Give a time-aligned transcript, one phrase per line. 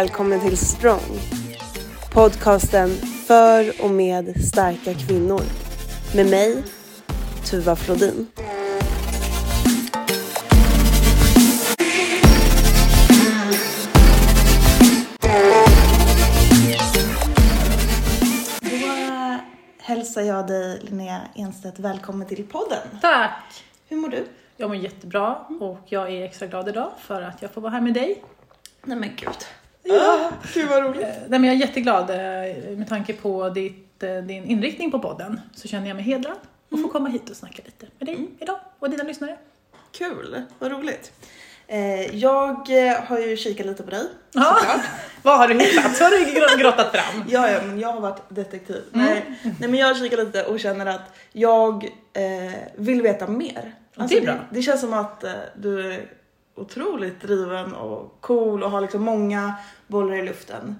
[0.00, 1.18] välkommen till Strong.
[2.12, 2.88] Podcasten
[3.26, 5.42] för och med starka kvinnor.
[6.14, 6.62] Med mig,
[7.44, 8.26] Tuva Flodin.
[18.60, 19.38] Då
[19.78, 22.78] hälsar jag dig Linnea Enstedt välkommen till podden.
[23.00, 23.64] Tack!
[23.88, 24.26] Hur mår du?
[24.56, 27.80] Jag mår jättebra och jag är extra glad idag för att jag får vara här
[27.80, 28.24] med dig.
[28.84, 29.59] Nej men gud.
[29.82, 30.30] Ja.
[30.54, 31.02] Gud vad roligt.
[31.02, 34.98] Eh, Nej, men jag är jätteglad eh, med tanke på ditt, eh, din inriktning på
[34.98, 36.36] podden så känner jag mig hedrad
[36.70, 39.36] och får komma hit och snacka lite med dig idag och dina lyssnare.
[39.92, 41.12] Kul, vad roligt.
[42.12, 42.68] Jag
[43.06, 44.06] har ju kikat lite på dig.
[44.32, 44.56] Ja.
[44.58, 44.80] såklart.
[45.22, 46.00] Vad har du hittat?
[46.00, 47.24] Vad har du gr- grottat fram?
[47.28, 48.82] Ja, ja, men jag har varit detektiv.
[48.94, 49.06] Mm.
[49.06, 53.74] Nej, nej, men jag har kikat lite och känner att jag eh, vill veta mer.
[53.96, 54.32] Alltså, det är bra.
[54.50, 56.00] Det, det känns som att eh, du
[56.60, 59.54] otroligt driven och cool och har liksom många
[59.86, 60.76] bollar i luften.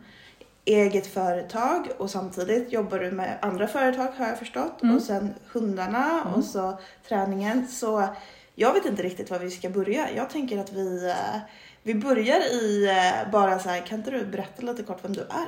[0.64, 4.83] Eget företag och samtidigt jobbar du med andra företag har jag förstått.
[4.83, 4.97] Mm.
[4.97, 7.69] Och sen hundarna och så träningen.
[7.69, 8.08] Så
[8.55, 10.11] jag vet inte riktigt var vi ska börja.
[10.17, 11.41] Jag tänker att vi, eh,
[11.83, 15.20] vi börjar i eh, bara så här, kan inte du berätta lite kort vem du
[15.20, 15.47] är?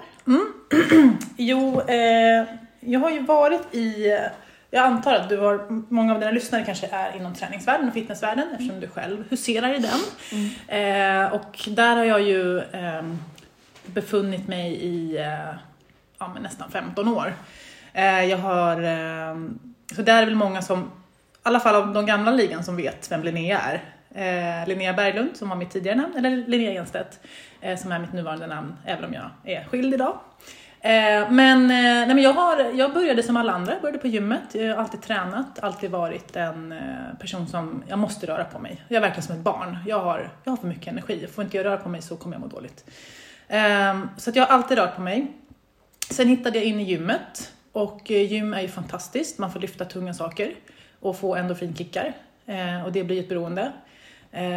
[1.36, 2.46] Jo, eh,
[2.80, 4.18] jag har ju varit i,
[4.74, 8.48] jag antar att du har, många av dina lyssnare kanske är inom träningsvärlden och fitnessvärlden
[8.52, 10.00] eftersom du själv huserar i den.
[10.68, 13.02] Eh, och där har jag ju eh,
[13.86, 15.54] befunnit mig i eh,
[16.18, 17.34] ja, nästan 15 år.
[17.92, 19.36] Eh, jag har, eh,
[19.96, 20.84] så där är väl många som, i
[21.42, 23.82] alla fall av de gamla ligan som vet vem Linnea är.
[24.14, 27.20] Eh, Linnea Berglund som var mitt tidigare namn, eller Linnea Enstedt
[27.60, 30.18] eh, som är mitt nuvarande namn, även om jag är skild idag.
[30.84, 34.06] Eh, men, eh, nej, men jag, har, jag började som alla andra, jag började på
[34.06, 34.42] gymmet.
[34.52, 38.84] Jag har alltid tränat, alltid varit en eh, person som, jag måste röra på mig.
[38.88, 39.78] Jag är verkligen som ett barn.
[39.86, 42.36] Jag har, jag har för mycket energi, får inte jag röra på mig så kommer
[42.36, 42.84] jag må dåligt.
[43.48, 45.32] Ehm, så att jag har alltid rört på mig.
[46.10, 50.14] Sen hittade jag in i gymmet och gym är ju fantastiskt, man får lyfta tunga
[50.14, 50.54] saker
[51.00, 52.12] och få endorfinkickar.
[52.84, 53.72] Och det blir ett beroende,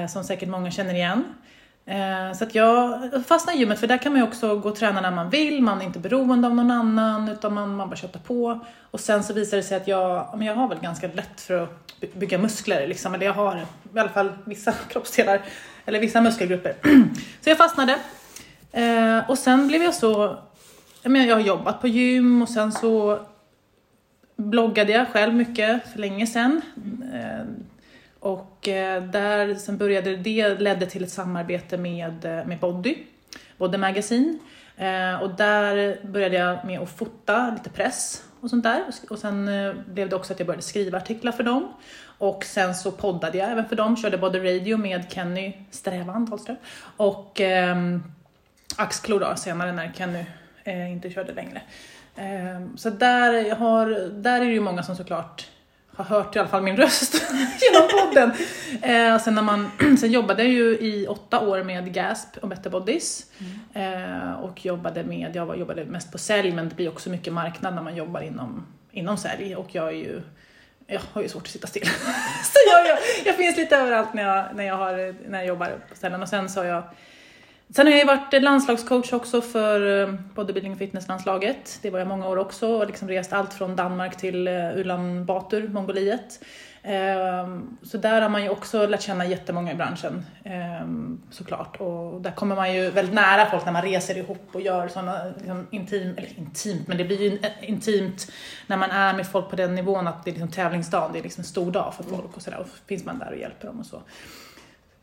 [0.09, 1.23] som säkert många känner igen.
[1.87, 4.75] Eh, så att jag fastnade i gymmet, för där kan man ju också gå och
[4.75, 7.95] träna när man vill, man är inte beroende av någon annan, utan man, man bara
[7.95, 8.59] köttar på.
[8.91, 11.63] Och sen så visade det sig att jag, men jag har väl ganska lätt för
[11.63, 13.65] att bygga muskler, liksom, eller jag har
[13.95, 15.41] i alla fall vissa kroppsdelar,
[15.85, 16.75] eller vissa muskelgrupper.
[17.41, 17.97] så jag fastnade.
[18.71, 20.37] Eh, och sen blev jag så,
[21.01, 23.19] jag, menar, jag har jobbat på gym och sen så
[24.35, 26.61] bloggade jag själv mycket för länge sedan.
[27.13, 27.45] Eh,
[28.25, 32.97] och eh, där, sen började det, ledde till ett samarbete med, eh, med Body,
[33.57, 34.37] Body Magazine.
[34.77, 38.83] Eh, och där började jag med att fota lite press och sånt där.
[39.09, 39.49] Och sen
[39.87, 41.73] blev det också att jag började skriva artiklar för dem.
[42.17, 46.57] Och sen så poddade jag även för dem, körde både Radio med Kenny Strävan Dahlström.
[46.97, 47.77] Och eh,
[48.75, 50.25] Axklo då, senare när Kenny
[50.63, 51.61] eh, inte körde längre.
[52.15, 55.47] Eh, så där, jag har, där är det ju många som såklart
[55.95, 57.13] har hört i alla fall min röst
[57.61, 58.31] genom podden.
[58.81, 62.69] Eh, sen, när man, sen jobbade jag ju i åtta år med Gasp och Better
[62.69, 63.25] Bodies.
[63.73, 67.33] Eh, och jobbade med, jag var- jobbade mest på sälj men det blir också mycket
[67.33, 70.21] marknad när man jobbar inom, inom sälj och jag är ju
[70.87, 71.85] jag har ju svårt att sitta still.
[72.43, 75.67] så jag, jag, jag finns lite överallt när jag, när jag, har, när jag jobbar
[75.89, 76.21] på ställen.
[76.21, 76.83] Och sen så har jag
[77.69, 81.79] Sen har jag ju varit landslagscoach också för eh, bodybuilding och fitnesslandslaget.
[81.81, 85.25] Det var jag många år också och liksom rest allt från Danmark till eh, Ulan
[85.25, 86.39] Batur, Mongoliet.
[86.87, 91.81] Ehm, så där har man ju också lärt känna jättemånga i branschen ehm, såklart.
[91.81, 95.25] Och där kommer man ju väldigt nära folk när man reser ihop och gör sådana
[95.37, 98.31] liksom intim, eller intimt, men det blir ju eh, intimt
[98.67, 101.23] när man är med folk på den nivån att det är liksom tävlingsdagen, det är
[101.23, 102.59] liksom en stor dag för folk och sådär.
[102.59, 104.01] Och finns man där och hjälper dem och så.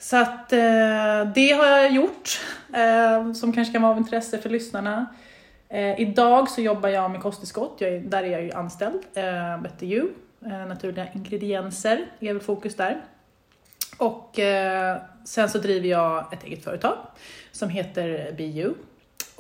[0.03, 2.41] Så att eh, det har jag gjort,
[2.75, 5.07] eh, som kanske kan vara av intresse för lyssnarna.
[5.69, 9.03] Eh, idag så jobbar jag med kosttillskott, jag är, där är jag ju anställd.
[9.15, 10.09] Eh, Better You,
[10.47, 13.01] eh, naturliga ingredienser är väl fokus där.
[13.99, 16.97] Och eh, sen så driver jag ett eget företag
[17.53, 18.75] som heter Be You.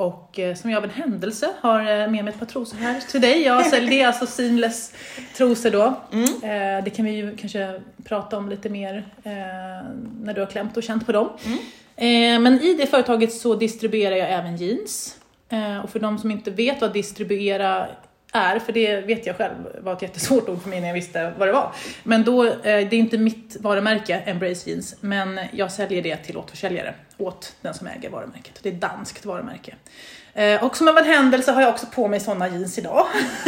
[0.03, 3.01] Och eh, som jag av en händelse har eh, med mig ett par trosor här
[3.01, 3.43] till dig.
[3.43, 4.95] Jag säljer det är alltså seamless
[5.37, 5.85] trosor då.
[6.49, 9.07] Eh, det kan vi ju kanske prata om lite mer
[10.23, 11.29] när du har klämt och känt på dem.
[11.97, 15.19] Eh, men i det företaget så distribuerar jag även jeans.
[15.85, 17.87] Och för de som inte vet vad distribuera
[18.33, 21.33] är, för det vet jag själv var ett jättesvårt ord för mig när jag visste
[21.39, 21.73] vad det var.
[22.03, 26.95] Men då, det är inte mitt varumärke, Embrace Jeans, men jag säljer det till återförsäljare
[27.23, 28.59] åt den som äger varumärket.
[28.63, 29.75] Det är ett danskt varumärke.
[30.35, 33.07] Eh, och som av en händelse har jag också på mig sådana jeans idag.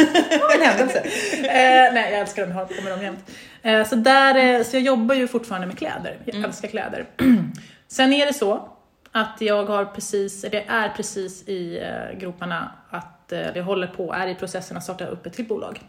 [0.55, 0.99] en händelse.
[1.43, 3.31] Eh, nej, jag älskar dem, jag har på mig dem jämt.
[3.61, 6.17] Eh, så, där, eh, så jag jobbar ju fortfarande med kläder.
[6.25, 7.05] Jag älskar kläder.
[7.87, 8.69] Sen är det så
[9.11, 14.13] att jag har precis, jag är precis i eh, groparna att eh, det håller på,
[14.13, 15.81] är i processen att starta upp ett till bolag.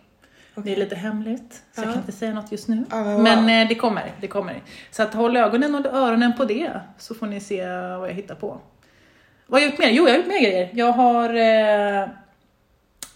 [0.65, 1.93] Det är lite hemligt, så jag Ja.
[1.93, 2.85] kan inte säga något just nu.
[2.91, 3.51] Men men wow.
[3.51, 4.63] eh, det kommer, det kommer.
[4.91, 7.67] Så att håll ögonen och öronen på det, så får ni se
[7.99, 8.61] vad jag hittar på.
[9.47, 9.91] Vad har jag gjort mer?
[9.91, 10.69] Jo, jag har gjort mer grejer.
[10.73, 12.09] Jag har, eh,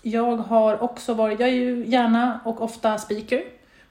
[0.03, 3.43] jag har också varit, jag är ju gärna och ofta speaker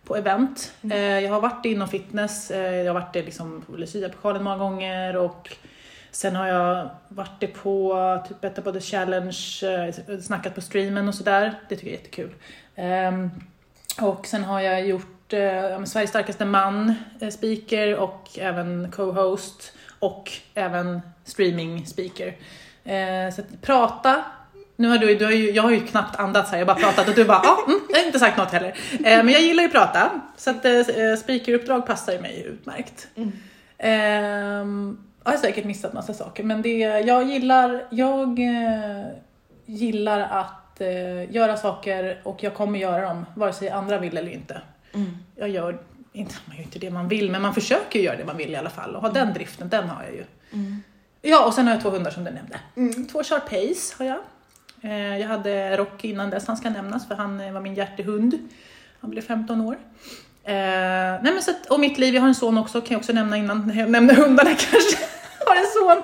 [0.04, 0.74] på event.
[0.82, 0.98] Mm.
[0.98, 4.58] Eh, jag har varit inom fitness, eh, jag har varit det liksom på Lucia-pokalen många
[4.58, 5.58] gånger och
[6.12, 7.96] sen har jag varit det på
[8.28, 11.54] typ Better Body Challenge, eh, snackat på streamen och sådär.
[11.70, 12.34] Det tycker jag är jättekul.
[12.80, 13.30] Ehm,
[14.02, 20.32] och sen har jag gjort eh, Sveriges starkaste man, eh, speaker och även co-host och
[20.54, 22.28] även streaming speaker.
[22.84, 24.24] Eh, så att prata,
[24.76, 26.86] nu har du, du har ju, jag har ju knappt andats här, jag har bara
[26.86, 28.74] pratat och du bara ja, mm, jag har inte sagt något heller.
[28.94, 33.08] Eh, men jag gillar ju att prata, så att eh, speakeruppdrag passar ju mig utmärkt.
[33.16, 33.32] Mm.
[33.78, 39.08] Ehm, jag har säkert missat massa saker, men det, jag gillar, jag eh,
[39.66, 44.32] gillar att eh, göra saker och jag kommer göra dem, vare sig andra vill eller
[44.32, 44.62] inte.
[44.94, 45.18] Mm.
[45.36, 45.80] Jag gör
[46.14, 48.56] inte, man gör inte det man vill, men man försöker göra det man vill i
[48.56, 50.24] alla fall och ha den driften, den har jag ju.
[50.54, 50.84] Mm.
[51.22, 52.60] Ja, och sen har jag två hundar som du nämnde.
[52.76, 53.08] Mm.
[53.08, 54.20] Två Sharpays har jag.
[54.82, 58.38] Eh, jag hade Rocky innan dess, han ska nämnas för han eh, var min hjärtehund.
[59.00, 59.78] Han blev 15 år.
[60.44, 63.00] Eh, nej men så att, och mitt liv, jag har en son också, kan jag
[63.00, 64.98] också nämna innan jag nämner hundarna kanske.
[65.50, 66.04] Har en son.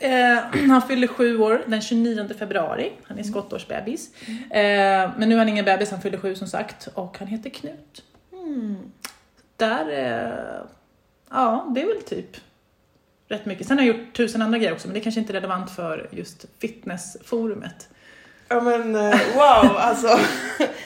[0.00, 4.10] Eh, han fyller sju år den 29 februari, han är skottårsbebis.
[4.50, 7.50] Eh, men nu är han ingen bebis, han fyller sju som sagt och han heter
[7.50, 8.04] Knut.
[8.32, 8.76] Mm.
[9.56, 10.66] Där, eh,
[11.30, 12.36] ja det är väl typ
[13.28, 13.66] rätt mycket.
[13.66, 15.70] Sen har jag gjort tusen andra grejer också men det är kanske inte är relevant
[15.70, 17.88] för just fitnessforumet.
[18.48, 20.08] Ja men eh, wow alltså.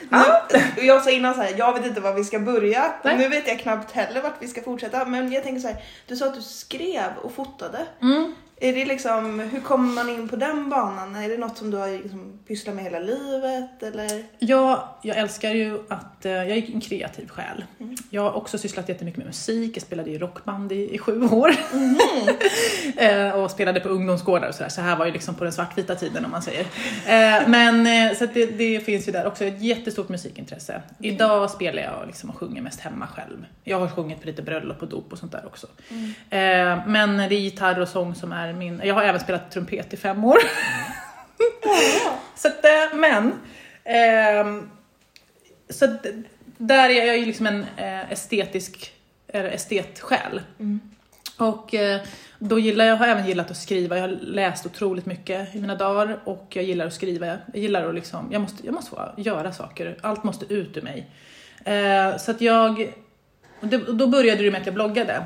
[0.09, 2.93] nu, jag sa innan så här, jag vet inte var vi ska börja.
[3.05, 3.19] Nej.
[3.19, 5.05] Nu vet jag knappt heller vart vi ska fortsätta.
[5.05, 7.87] Men jag tänker så här, du sa att du skrev och fotade.
[8.03, 8.35] Mm.
[8.63, 11.17] Är det liksom, hur kommer man in på den banan?
[11.17, 14.25] Är det något som du har liksom pysslat med hela livet eller?
[14.39, 17.65] Jag, jag älskar ju att, eh, jag är en kreativ själ.
[17.81, 17.97] Mm.
[18.11, 21.55] Jag har också sysslat jättemycket med musik, jag spelade i rockband i, i sju år.
[22.97, 25.95] Eh, och spelade på ungdomsgårdar och sådär, så här var ju liksom på den svartvita
[25.95, 26.61] tiden om man säger.
[27.07, 27.87] Eh, men
[28.17, 30.83] så det, det finns ju där också ett jättestort musikintresse.
[30.99, 33.47] Idag spelar jag liksom och sjunger mest hemma själv.
[33.65, 35.67] Jag har sjungit på lite bröllop och dop och sånt där också.
[36.31, 39.95] Eh, men det är gitarr och sång som är min, jag har även spelat trumpet
[39.95, 40.37] i fem år.
[42.37, 43.33] Så att, eh, men,
[43.85, 44.71] ehm,
[45.69, 46.07] så att,
[46.59, 48.93] där är jag ju liksom en eh, estetisk,
[49.29, 50.41] eller estetsjäl.
[50.59, 50.81] Mm.
[51.39, 52.01] Och eh,
[52.39, 55.75] då gillar jag, har även gillat att skriva, jag har läst otroligt mycket i mina
[55.75, 57.27] dagar och jag gillar att skriva.
[57.27, 60.83] Jag gillar att liksom, jag måste, jag måste få göra saker, allt måste ut ur
[60.83, 61.11] mig.
[61.65, 62.93] Eh, så att jag,
[63.61, 65.23] och det, och då började det med att jag bloggade.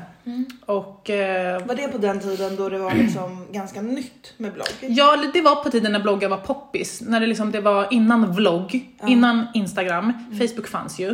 [0.65, 4.67] Och eh, Var det på den tiden då det var liksom ganska nytt med blogg?
[4.81, 7.01] Ja, det var på tiden när bloggar var poppis.
[7.01, 9.07] När det, liksom, det var innan vlogg, Ja.
[9.07, 10.13] innan Instagram.
[10.39, 11.09] Facebook fanns ju.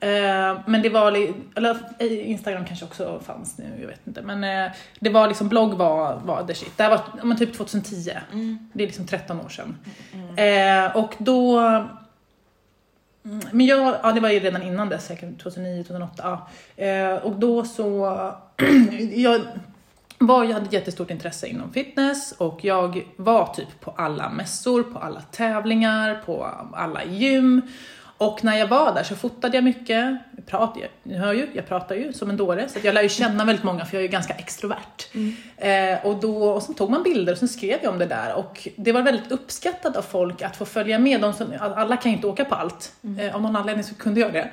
[0.00, 1.12] Eh, men det var,
[1.56, 4.22] eller eh, Instagram kanske också fanns nu, jag vet inte.
[4.22, 6.72] Men eh, det var liksom, blogg var, var the shit.
[6.76, 8.10] Det här var men typ 2010.
[8.32, 8.58] Mm.
[8.72, 9.76] Det är liksom 13 år sedan.
[10.36, 11.60] Eh, och då...
[13.24, 16.38] Mm, Men jag, ja det var ju redan innan dess, säkert 2009, 2008.
[16.76, 16.84] Ja.
[16.84, 18.06] Eh, och då så...
[19.14, 19.40] jag
[20.18, 24.82] var, jag hade ett jättestort intresse inom fitness och jag var typ på alla mässor,
[24.82, 27.62] på alla tävlingar, på alla gym.
[28.18, 30.18] Och när jag var där så fotade jag mycket.
[30.46, 33.08] Pratar, jag, ni hör ju, jag pratar ju som en dåre, så jag lär ju
[33.08, 35.06] känna väldigt många för jag är ju ganska extrovert.
[35.56, 38.34] Eh, och, då, och så tog man bilder och sen skrev jag om det där
[38.34, 41.20] och det var väldigt uppskattat av folk att få följa med.
[41.20, 42.92] De som, alla kan ju inte åka på allt.
[43.18, 44.50] Eh, av någon anledning så kunde jag det.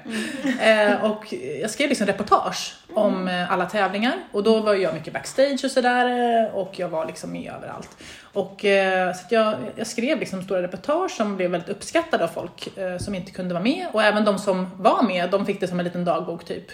[0.61, 5.13] Eh, och jag skrev liksom reportage om eh, alla tävlingar och då var jag mycket
[5.13, 6.05] backstage och sådär
[6.45, 7.97] eh, och jag var liksom med överallt.
[8.33, 12.27] Och, eh, så att jag, jag skrev liksom stora reportage som blev väldigt uppskattade av
[12.27, 13.87] folk eh, som inte kunde vara med.
[13.91, 16.65] Och även de som var med, de fick det som en liten dagbok typ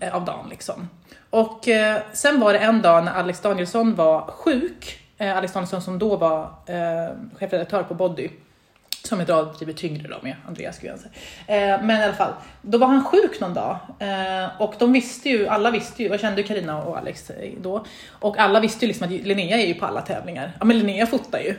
[0.00, 0.88] eh, av dagen liksom.
[1.30, 5.82] Och eh, sen var det en dag när Alex Danielsson var sjuk, eh, Alex Danielsson
[5.82, 8.28] som då var eh, chefredaktör på Body,
[9.08, 11.08] som idag driver tyngre då med Andreas Grense.
[11.46, 15.28] Eh, men i alla fall, då var han sjuk någon dag eh, och de visste
[15.28, 18.84] ju, alla visste ju, jag kände ju Karina och Alex eh, då, och alla visste
[18.84, 20.52] ju liksom att Linnea är ju på alla tävlingar.
[20.58, 21.54] Ja men Linnea fotar ju.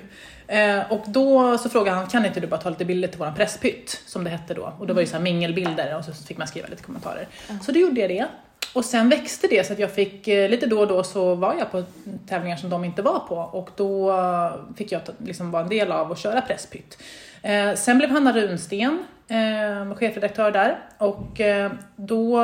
[0.48, 3.36] Eh, och då så frågade han, kan inte du bara ta lite bilder till våran
[3.36, 4.74] presspytt, som det hette då.
[4.80, 7.28] Och det var ju så här mingelbilder och så fick man skriva lite kommentarer.
[7.62, 8.28] Så då gjorde jag det.
[8.74, 11.56] Och sen växte det så att jag fick, eh, lite då och då så var
[11.60, 11.84] jag på
[12.28, 15.92] tävlingar som de inte var på och då eh, fick jag liksom vara en del
[15.92, 16.98] av att köra presspytt.
[17.42, 22.40] Eh, sen blev Hanna Runsten eh, chefredaktör där och eh, då,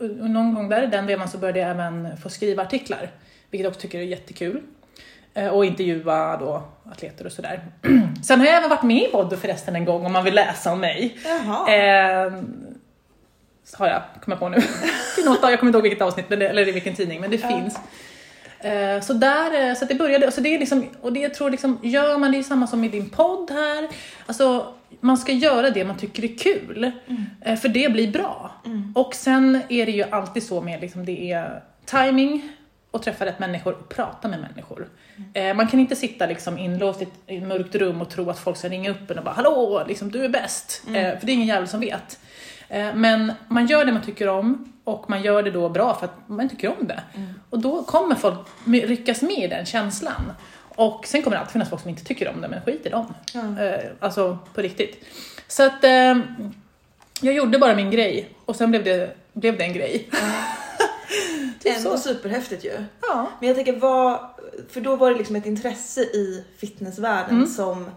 [0.00, 3.10] och någon gång där i den vevan så började jag även få skriva artiklar,
[3.50, 4.62] vilket jag också tycker är jättekul.
[5.34, 7.60] Eh, och intervjua då atleter och sådär.
[8.24, 10.72] Sen har jag även varit med i podd förresten en gång om man vill läsa
[10.72, 11.16] om mig.
[11.68, 12.32] Eh,
[13.72, 14.56] har jag, kommer jag på nu.
[15.18, 17.78] I något, jag kommer inte ihåg vilket avsnitt eller i vilken tidning, men det finns.
[18.64, 21.34] Eh, så där, eh, så att det började, så det är liksom, och det jag
[21.34, 23.88] tror liksom, gör man det är samma som i din podd här,
[24.26, 26.92] alltså man ska göra det man tycker är kul,
[27.40, 28.50] eh, för det blir bra.
[28.94, 32.52] Och sen är det ju alltid så med liksom, det är timing
[32.90, 34.88] och träffa rätt människor och prata med människor.
[35.34, 38.56] Eh, man kan inte sitta liksom inlåst i ett, mörkt rum och tro att folk
[38.56, 41.34] ska ringa upp en och bara “Hallå, liksom, du är bäst”, eh, för det är
[41.34, 42.18] ingen jävel som vet.
[42.94, 46.14] Men man gör det man tycker om och man gör det då bra för att
[46.28, 47.02] man tycker om det.
[47.50, 50.32] Och då kommer folk ryckas med i den känslan.
[50.76, 52.88] Och sen kommer det alltid finnas folk som inte tycker om det, men skit i
[52.88, 53.14] dem.
[53.32, 53.62] Ja.
[53.64, 55.04] Eh, Alltså på riktigt.
[55.48, 56.14] Så att eh,
[57.20, 60.08] jag gjorde bara min grej och sen blev det, blev det en grej.
[61.62, 61.98] Typ Ändå så.
[61.98, 62.72] superhäftigt ju.
[63.02, 63.28] Ja.
[63.40, 64.18] Men jag tänker vad,
[64.70, 67.46] för då var det liksom ett intresse i fitnessvärlden Mm.
[67.48, 67.90] som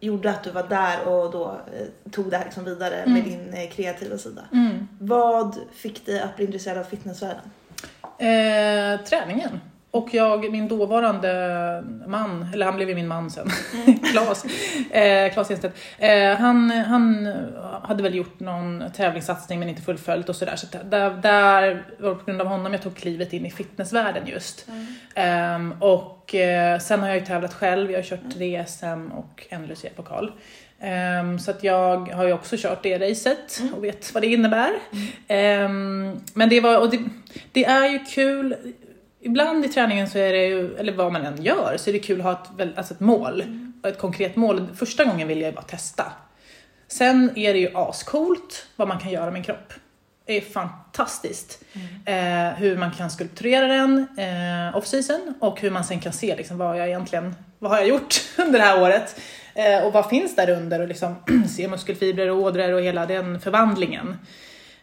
[0.00, 3.54] gjorde att du var där och då eh, tog det här liksom vidare med din
[3.54, 4.42] eh, kreativa sida.
[4.52, 4.88] Mm.
[4.98, 7.50] Vad fick dig att bli intresserad av fitnessvärlden?
[8.02, 9.60] Eh, träningen.
[9.92, 13.50] Och jag, min dåvarande man, eller han blev ju min man sen,
[14.12, 14.44] Claes,
[14.90, 17.32] eh, Claes Enstedt, eh, han, han
[17.82, 20.56] hade väl gjort någon tävlingssatsning men inte fullföljt och sådär.
[20.56, 24.26] Så där, där var det på grund av honom jag tog klivet in i fitnessvärlden
[24.26, 24.68] just.
[25.14, 29.46] Ehm, och eh, sen har jag ju tävlat själv, jag har kört tre SM och
[29.48, 30.32] en Lucia-pokal.
[30.80, 34.70] Ehm, så att jag har ju också kört det racet och vet vad det innebär.
[35.28, 36.98] Ehm, men det var, och det,
[37.52, 38.56] det är ju kul,
[39.20, 41.98] ibland i träningen så är det ju, eller vad man än gör, så är det
[41.98, 43.44] kul att ha ett, alltså ett mål.
[43.84, 44.68] Ett konkret mål.
[44.74, 46.12] Första gången vill jag bara testa.
[46.88, 49.72] Sen är det ju ascoolt vad man kan göra med en kropp.
[50.26, 51.64] Det är fantastiskt.
[52.04, 56.58] Eh, hur man kan skulpturera den eh, off-season och hur man sen kan se liksom,
[56.58, 59.20] vad jag egentligen vad har jag gjort under det här året.
[59.54, 61.16] Eh, och vad finns där under och liksom
[61.48, 64.16] se muskelfibrer och ådror och hela den förvandlingen.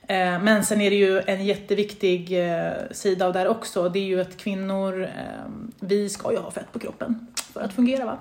[0.07, 3.89] Eh, Men sen är det ju en jätteviktig eh, sida av det här också.
[3.89, 5.09] Det är ju att kvinnor, eh,
[5.79, 8.17] vi ska ju ha fett på kroppen för att fungera va.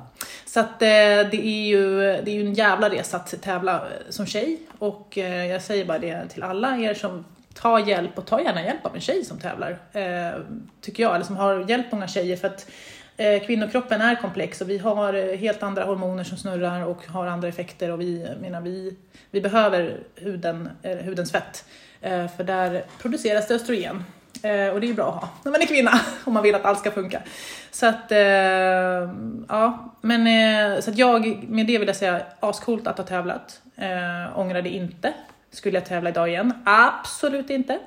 [0.46, 0.86] Så att eh,
[1.30, 4.58] det är ju, det är ju en jävla resa att tävla eh, som tjej.
[4.78, 7.24] Och eh, jag säger bara det till alla er som
[7.54, 9.78] tar hjälp och ta gärna hjälp av en tjej som tävlar.
[9.92, 10.40] Eh,
[10.80, 12.36] Tycker jag, eller som har hjälpt många tjejer.
[12.36, 12.66] För att
[13.16, 17.26] Eh, kvinnokroppen är komplex och vi har eh, helt andra hormoner som snurrar och har
[17.26, 18.96] andra effekter och vi, menar, vi,
[19.30, 21.64] vi behöver huden, eh, hudens fett.
[22.00, 24.04] Eh, för där produceras det östrogen.
[24.42, 26.54] Eh, och det är ju bra att ha när man är kvinna om man vill
[26.54, 27.22] att allt ska funka.
[27.70, 28.18] Så att, eh,
[29.48, 33.60] ja, men eh, så att jag, med det vill jag säga, ascoolt att ha tävlat.
[33.76, 35.12] Eh, ångrar det inte.
[35.50, 36.52] Skulle jag tävla idag igen?
[36.64, 37.78] Absolut inte.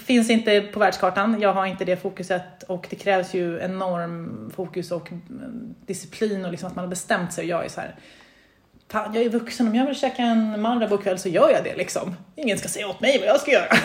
[0.00, 4.92] Finns inte på världskartan, jag har inte det fokuset och det krävs ju enorm fokus
[4.92, 7.94] och mm, disciplin och liksom att man har bestämt sig jag är så här.
[8.90, 11.76] Fan, jag är vuxen, om jag vill käka en Marabou kväll så gör jag det
[11.76, 12.16] liksom.
[12.36, 13.68] Ingen ska säga åt mig vad jag ska göra.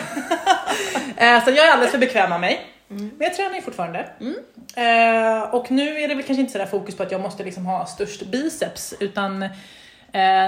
[1.16, 2.60] Eh, så jag är alldeles för bekväm med mig.
[2.88, 4.08] Men jag tränar ju fortfarande.
[4.76, 7.66] Eh, och nu är det väl kanske inte sådär fokus på att jag måste liksom
[7.66, 9.48] ha störst biceps utan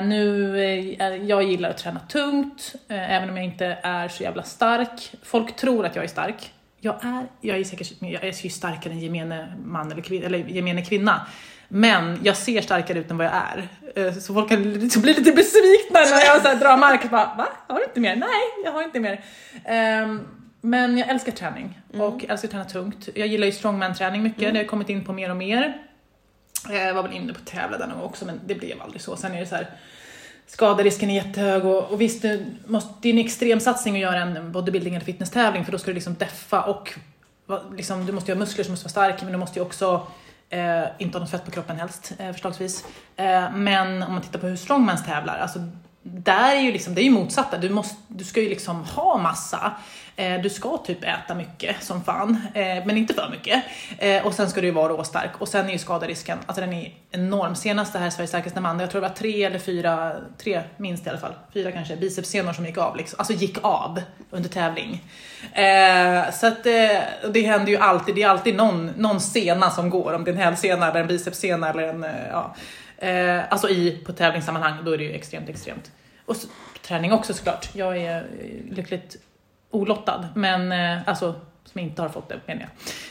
[0.02, 0.58] nu,
[0.99, 5.12] eh, jag gillar att träna tungt, eh, även om jag inte är så jävla stark.
[5.23, 6.52] Folk tror att jag är stark.
[6.80, 10.38] Jag är, jag är säkert jag är ju starkare än gemene man eller, kvin, eller
[10.38, 11.26] gemene kvinna.
[11.68, 13.68] Men jag ser starkare ut än vad jag är.
[14.06, 17.35] Eh, Så folk kan liksom bli lite besvikna när jag så drar mark och bara
[17.38, 17.46] va?
[17.68, 18.16] Har du inte mer?
[18.16, 19.20] Nej, jag har inte mer.
[19.64, 20.20] Ehm,
[20.61, 23.08] men jag älskar träning och älskar att träna tungt.
[23.14, 25.86] Jag gillar ju strongman-träning mycket, det har jag kommit in på mer och mer.
[26.70, 29.02] Jag var väl inne på att tävla där någon gång också men det blev aldrig
[29.02, 29.16] så.
[29.16, 29.70] Sen är det så här
[30.46, 34.20] skaderisken är jättehög och, och visst, det, måste, det är en extrem satsning att göra
[34.20, 36.94] en bodybuilding eller fitnesstävling för då ska du liksom deffa och
[37.76, 40.06] liksom, du måste ju ha muskler som måste vara starka men du måste ju också
[40.50, 42.85] eh, inte ha något fett på kroppen helst eh, förslagsvis.
[43.16, 45.58] Eh, men om man tittar på hur strongmans tävlar, alltså
[46.14, 47.58] där är ju liksom, det är ju motsatta.
[47.58, 49.72] Du, måste, du ska ju liksom ha massa.
[50.16, 53.64] Eh, du ska typ äta mycket som fan, eh, men inte för mycket.
[53.98, 55.30] Eh, och sen ska du ju vara råstark.
[55.38, 57.54] Och sen är ju skaderisken, alltså den är enorm.
[57.54, 61.06] Senast det här Sveriges starkaste man, jag tror det var tre eller fyra, tre minst
[61.06, 62.96] i alla fall, fyra kanske, bicepssenor som gick av.
[62.96, 63.16] Liksom.
[63.18, 65.04] Alltså gick av under tävling.
[65.52, 69.90] Eh, så att eh, det händer ju alltid, det är alltid någon, någon sena som
[69.90, 72.54] går, om det är en hälsena eller en bicepssena eller en, eh, ja.
[72.99, 75.93] Eh, alltså i, på tävlingssammanhang, då är det ju extremt, extremt.
[76.26, 76.49] Och så,
[76.83, 77.69] träning också såklart.
[77.73, 79.17] Jag är eh, lyckligt
[79.71, 81.35] olottad, men eh, alltså
[81.65, 82.71] som inte har fått det menar jag.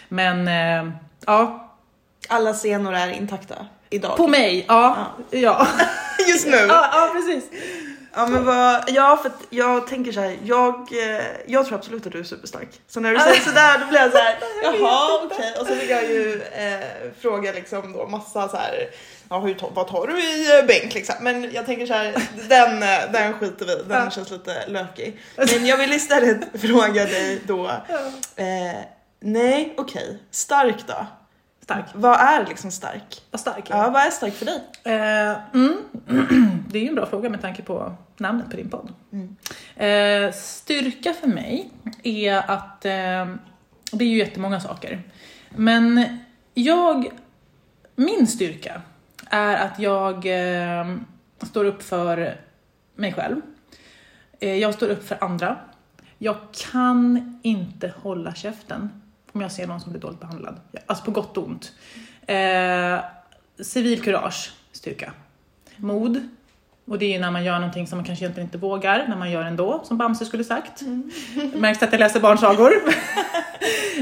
[0.09, 0.93] Men eh,
[1.25, 1.71] ja,
[2.27, 3.55] Alla scenor är intakta
[3.89, 4.17] idag.
[4.17, 5.07] på mig, ja.
[5.29, 5.67] ja.
[6.27, 6.57] Just nu.
[6.57, 7.49] ja, ja precis.
[8.17, 12.11] Ja men vad, ja för jag tänker så här, jag, eh, jag tror absolut att
[12.11, 12.67] du är superstark.
[12.87, 15.53] Så när du säger sådär då blir jag så här, jaha okej.
[15.59, 18.89] Och så vill jag ju eh, fråga liksom då massa så här,
[19.29, 21.15] ja vad tar du i eh, bänk liksom?
[21.21, 22.15] Men jag tänker så här,
[22.49, 25.19] den, eh, den skiter vi den känns lite lökig.
[25.37, 27.67] Men jag vill istället fråga dig då,
[28.35, 28.81] eh,
[29.19, 31.07] nej okej, stark då?
[31.65, 31.85] Stark.
[31.93, 33.23] Vad är liksom stark?
[33.31, 34.61] Vad stark Ja, vad är stark för dig?
[34.83, 35.77] Eh, mm.
[36.69, 38.93] Det är ju en bra fråga med tanke på namnet på din podd.
[39.11, 39.35] Mm.
[39.75, 41.71] Eh, styrka för mig
[42.03, 43.35] är att, eh,
[43.91, 45.01] det är ju jättemånga saker,
[45.49, 46.17] men
[46.53, 47.11] jag,
[47.95, 48.81] min styrka
[49.29, 50.95] är att jag eh,
[51.41, 52.37] står upp för
[52.95, 53.41] mig själv.
[54.39, 55.57] Eh, jag står upp för andra.
[56.17, 56.35] Jag
[56.71, 59.01] kan inte hålla käften
[59.31, 60.59] om jag ser någon som blir dåligt behandlad.
[60.85, 61.71] Alltså på gott och ont.
[62.27, 62.99] Eh,
[63.59, 65.13] civilkurage, styrka.
[65.77, 66.29] Mod.
[66.87, 69.15] Och det är ju när man gör någonting som man kanske egentligen inte vågar, när
[69.15, 70.81] man gör ändå, som Bamse skulle sagt.
[71.53, 72.71] Det märks att jag läser barnsagor.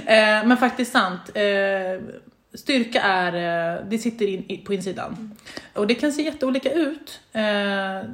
[0.06, 1.22] eh, men faktiskt sant.
[1.34, 1.44] Eh,
[2.53, 3.33] styrka är,
[3.77, 5.31] eh, det sitter in, på insidan.
[5.74, 7.19] Och det kan se jätteolika ut.
[7.31, 8.10] Eh,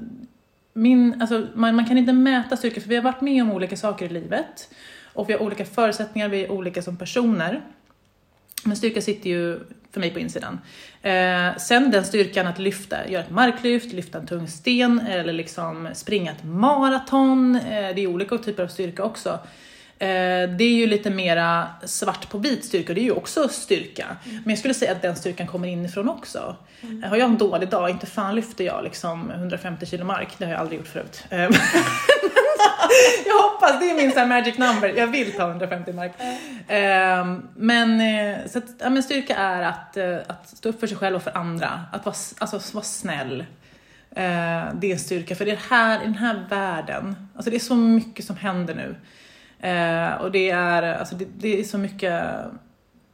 [0.73, 3.77] min, alltså, man, man kan inte mäta styrka, för vi har varit med om olika
[3.77, 4.69] saker i livet.
[5.13, 7.61] Och vi har olika förutsättningar, vi är olika som personer.
[8.63, 9.59] Men styrka sitter ju
[9.91, 10.59] för mig på insidan.
[11.01, 15.89] Eh, sen den styrkan att lyfta, göra ett marklyft, lyfta en tung sten eller liksom
[15.93, 17.55] springa ett maraton.
[17.55, 19.39] Eh, det är olika typer av styrka också.
[20.01, 24.05] Eh, det är ju lite mera svart på vit styrka det är ju också styrka.
[24.23, 26.55] Men jag skulle säga att den styrkan kommer inifrån också.
[26.81, 30.45] Eh, Har jag en dålig dag, inte fan lyfter jag liksom 150 kilo mark, det
[30.45, 31.23] har jag aldrig gjort förut.
[31.29, 31.39] Eh,
[33.25, 36.11] jag hoppas, det är min så här magic number, jag vill ta 150 mark.
[36.67, 38.01] Ehm, men,
[38.49, 41.37] så att, ja, men styrka är att, att stå upp för sig själv och för
[41.37, 43.45] andra, att vara, alltså, vara snäll.
[44.73, 47.75] Det är styrka, för det är här, i den här världen, alltså det är så
[47.75, 48.95] mycket som händer nu.
[49.59, 52.23] Eh, och det är, alltså det, det är så mycket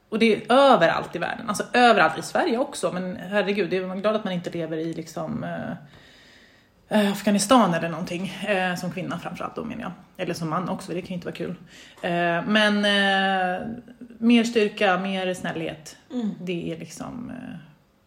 [0.10, 3.88] och det är överallt i världen, alltså överallt i Sverige också, men herregud, det är
[3.88, 5.71] man glad att man inte lever i liksom eh,
[7.01, 9.91] eh, Afghanistan eller någonting, eh, som kvinna framförallt då menar jag.
[10.17, 11.55] Eller som man också, det kan ju inte vara kul.
[12.01, 13.67] Eh, men eh,
[14.17, 16.29] mer styrka, mer snällhet, Mm.
[16.41, 17.31] det är liksom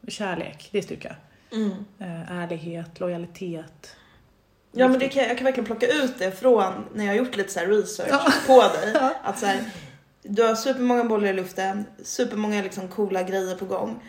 [0.08, 1.16] kärlek, det är styrka.
[1.52, 1.72] Mm.
[2.30, 3.96] Ärlighet, lojalitet.
[4.78, 7.36] Ja men det kan, jag kan verkligen plocka ut det från när jag har gjort
[7.36, 8.32] lite så research Ja.
[8.46, 8.92] på dig.
[8.94, 9.10] Ja.
[9.22, 9.60] Att så här,
[10.22, 14.00] du har supermånga bollar i luften, supermånga liksom coola grejer på gång.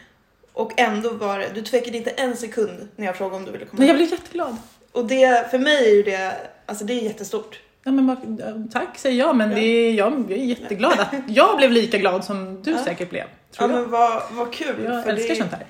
[0.54, 3.66] Och ändå var det, du tvekade inte en sekund när jag frågade om du ville
[3.66, 4.56] komma Men jag blir jätteglad.
[4.92, 6.34] Och det, för mig är ju det,
[6.66, 7.60] alltså det är jättestort.
[7.84, 11.98] Ja, men tack säger jag, men det är, jag är jätteglad att jag blev lika
[11.98, 12.84] glad som du Ja.
[12.84, 13.24] säkert blev.
[13.52, 13.82] Ja Tror jag.
[13.82, 14.84] men vad, vad kul.
[14.84, 15.66] jag för älskar det, sånt här.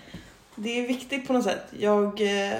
[0.55, 1.63] det är viktigt på något sätt.
[1.79, 2.53] Jag, eh,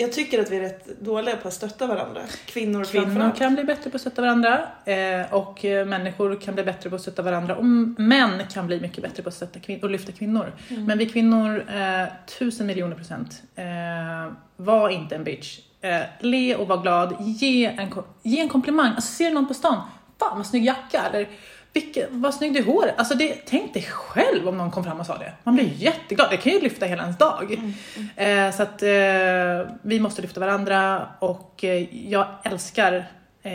[0.00, 2.20] jag tycker att vi är rätt dåliga på att stötta varandra.
[2.46, 6.64] Kvinnor, Kvinnor kan bli bättre på att stötta varandra eh, och eh, människor kan bli
[6.64, 9.82] bättre på att stötta varandra och män kan bli mycket bättre på att stötta kvin-
[9.82, 10.52] och lyfta kvinnor.
[10.68, 10.84] Mm.
[10.84, 12.08] Men vi kvinnor, eh,
[12.38, 15.58] tusen miljoner procent, eh, var inte en bitch.
[15.80, 18.92] Eh, le och var glad, ge en, ge en komplimang.
[18.94, 19.80] Alltså ser du någon på stan,
[20.18, 21.28] fan vad snygg jacka eller
[21.72, 22.94] vilken, vad snygg du är i håret.
[22.96, 25.32] Alltså det, tänk dig själv om någon kom fram och sa det.
[25.44, 27.52] Man blir jätteglad, det kan ju lyfta hela ens dag.
[27.52, 28.48] Mm.
[28.48, 33.06] Eh, så att eh, vi måste lyfta varandra och eh, jag älskar
[33.42, 33.52] eh,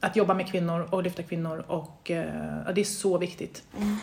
[0.00, 3.62] att jobba med kvinnor och lyfta kvinnor och eh, ja, det är så viktigt.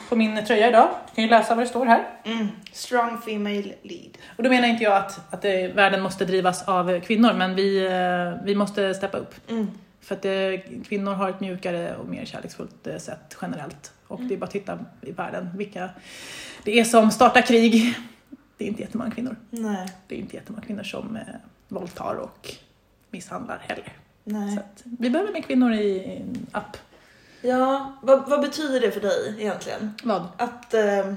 [0.10, 2.04] På min tröja idag, du kan ju läsa vad det står här.
[2.24, 2.48] Mm.
[2.72, 4.18] Strong female lead.
[4.38, 7.90] Och då menar inte jag att, att eh, världen måste drivas av kvinnor, men vi,
[8.46, 9.36] vi måste steppa upp.
[10.08, 13.92] För att eh, kvinnor har ett mjukare och mer kärleksfullt eh, sätt generellt.
[14.08, 15.90] Och det är bara att titta i världen vilka
[16.64, 17.94] det är som startar krig.
[18.58, 19.36] Det är inte jättemånga kvinnor.
[19.50, 21.22] Nej, Det är inte jättemånga kvinnor som eh,
[21.68, 22.54] våldtar och
[23.12, 23.94] misshandlar heller.
[24.24, 24.54] nej.
[24.56, 26.78] Så att vi behöver mer kvinnor i, i app.
[27.42, 29.94] Ja, vad, vad betyder det för dig egentligen?
[30.04, 30.28] Vad?
[30.38, 31.14] Att, eh,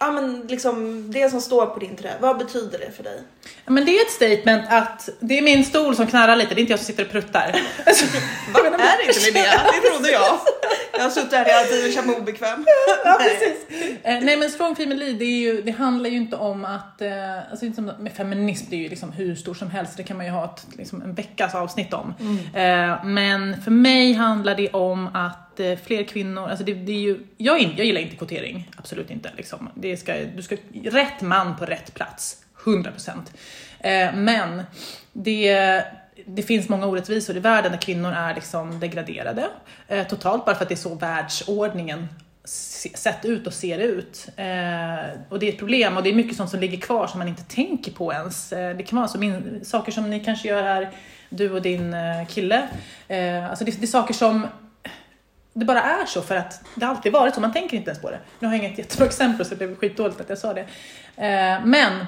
[0.00, 3.22] ja men liksom det som står på din tröja, vad betyder det för dig?
[3.64, 6.58] Ja, Men det är ett statement att det är min stol som knarrar lite, det
[6.58, 7.50] är inte jag som sitter och pruttar.
[8.52, 9.50] Vad är det inte Linnea?
[9.82, 10.38] Det trodde jag.
[10.92, 12.66] Jag har suttit här hela tiden och känt mig obekväm.
[13.04, 13.80] Ja, precis.
[14.02, 17.66] Eh, nej men strong lead, det, ju, det handlar ju inte om att, eh, alltså
[17.66, 20.26] inte som, med feminism, det är ju liksom hur stor som helst, det kan man
[20.26, 22.14] ju ha ett, liksom en veckas avsnitt om.
[22.54, 25.49] Eh, men för mig handlar det om att
[25.84, 29.30] fler kvinnor, alltså det, det är ju, jag, in, jag gillar inte kvotering, absolut inte.
[29.36, 29.68] Liksom.
[29.74, 33.10] Det ska, du ska, rätt man på rätt plats, 100%.
[33.80, 34.62] Eh, men
[35.12, 35.84] det,
[36.26, 39.48] det finns många orättvisor i världen där kvinnor är liksom degraderade
[39.88, 42.08] eh, totalt bara för att det är så världsordningen
[42.44, 44.28] sett ut och ser ut.
[44.36, 47.18] Eh, och det är ett problem och det är mycket sånt som ligger kvar som
[47.18, 48.52] man inte tänker på ens.
[48.52, 50.90] Eh, det kan vara alltså min, saker som ni kanske gör här,
[51.28, 52.68] du och din eh, kille.
[53.08, 54.46] Eh, alltså det, det är saker som
[55.52, 58.10] det bara är så för att det alltid varit så, man tänker inte ens på
[58.10, 58.18] det.
[58.38, 60.60] Nu har jag inget jättebra exempel så det blev skitdåligt att jag sa det.
[61.16, 62.00] Eh, men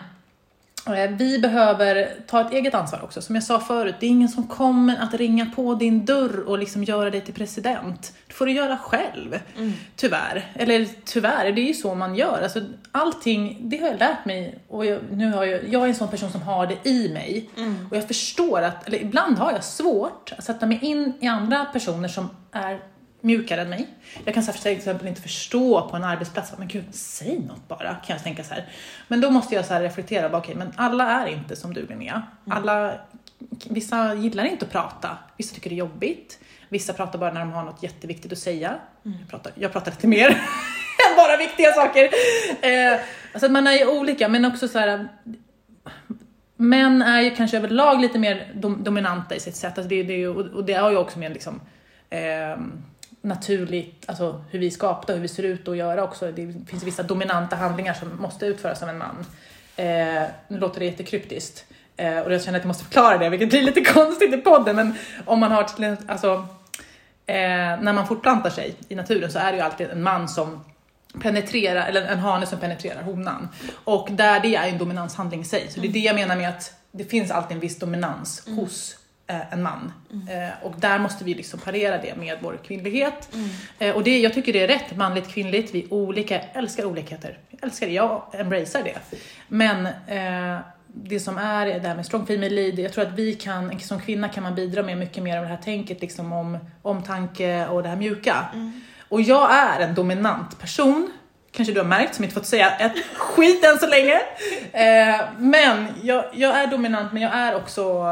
[0.87, 3.23] eh, vi behöver ta ett eget ansvar också.
[3.23, 6.59] Som jag sa förut, det är ingen som kommer att ringa på din dörr och
[6.59, 8.13] liksom göra dig till president.
[8.27, 9.73] Det får du göra själv, Mm.
[9.97, 10.51] tyvärr.
[10.55, 12.43] Eller tyvärr, det är ju så man gör.
[12.43, 12.61] Alltså,
[12.93, 14.59] allting, det har jag lärt mig.
[14.69, 17.51] Och jag, nu har jag, jag är en sån person som har det i mig.
[17.57, 17.87] Mm.
[17.91, 21.65] Och jag förstår att, eller ibland har jag svårt att sätta mig in i andra
[21.65, 22.81] personer som är
[23.23, 23.87] mjukare än mig.
[24.25, 27.69] Jag kan så här, till exempel inte förstå på en arbetsplats, men gud, säg något
[27.69, 28.69] bara, kan jag tänka så här.
[29.09, 32.23] Men då måste jag så här reflektera, okej, men alla är inte som du Linnea.
[32.51, 32.95] Alla,
[33.69, 37.53] vissa gillar inte att prata, vissa tycker det är jobbigt, vissa pratar bara när de
[37.53, 38.75] har något jätteviktigt att säga.
[39.03, 40.29] Jag, pratar, jag pratar lite mer
[41.11, 42.05] än bara viktiga saker.
[42.63, 43.01] Eh,
[43.33, 45.09] alltså man är ju olika, men också så här.
[46.57, 50.27] Män är ju kanske överlag lite mer dom, dominanta i sitt sätt, alltså det, det,
[50.29, 51.61] och och det har ju också med liksom,
[52.11, 52.57] eh,
[53.23, 56.33] naturligt, alltså hur vi är skapade, hur vi ser ut och göra också.
[56.33, 59.27] Det finns vissa dominanta handlingar som måste utföras av en man.
[59.77, 61.65] Eh, nu låter det jättekryptiskt
[61.97, 64.77] eh, och jag känner att jag måste förklara det, vilket blir lite konstigt i podden,
[64.77, 66.47] men om man har till, alltså,
[67.27, 67.37] eh,
[67.81, 70.65] när man fortplantar sig i naturen så är det ju alltid en man som
[71.21, 73.49] penetrerar, eller en hane som penetrerar honan.
[73.85, 75.67] Och där det är en dominanshandling i sig.
[75.71, 78.97] Så det är det jag menar med att det finns alltid en viss dominans hos
[79.27, 79.93] eh, en man.
[80.31, 83.29] Eh, och där måste vi liksom parera det med vår kvinnlighet.
[83.79, 86.85] Eh, och det, jag tycker det är rätt, manligt, kvinnligt, vi är olika, jag älskar
[86.85, 87.39] olikheter.
[87.51, 88.99] Jag älskar det, jag embracear det.
[89.49, 93.35] Men eh, det som är det här med strong female lead, jag tror att vi
[93.35, 96.59] kan, som kvinna kan man bidra med mycket mer av det här tänket liksom om
[96.83, 98.47] omtanke och det här mjuka.
[99.09, 101.13] Och jag är en dominant person,
[101.53, 104.21] kanske du har märkt som inte fått säga ett skit än så länge.
[104.73, 108.05] Eh, men jag, jag är dominant men jag är också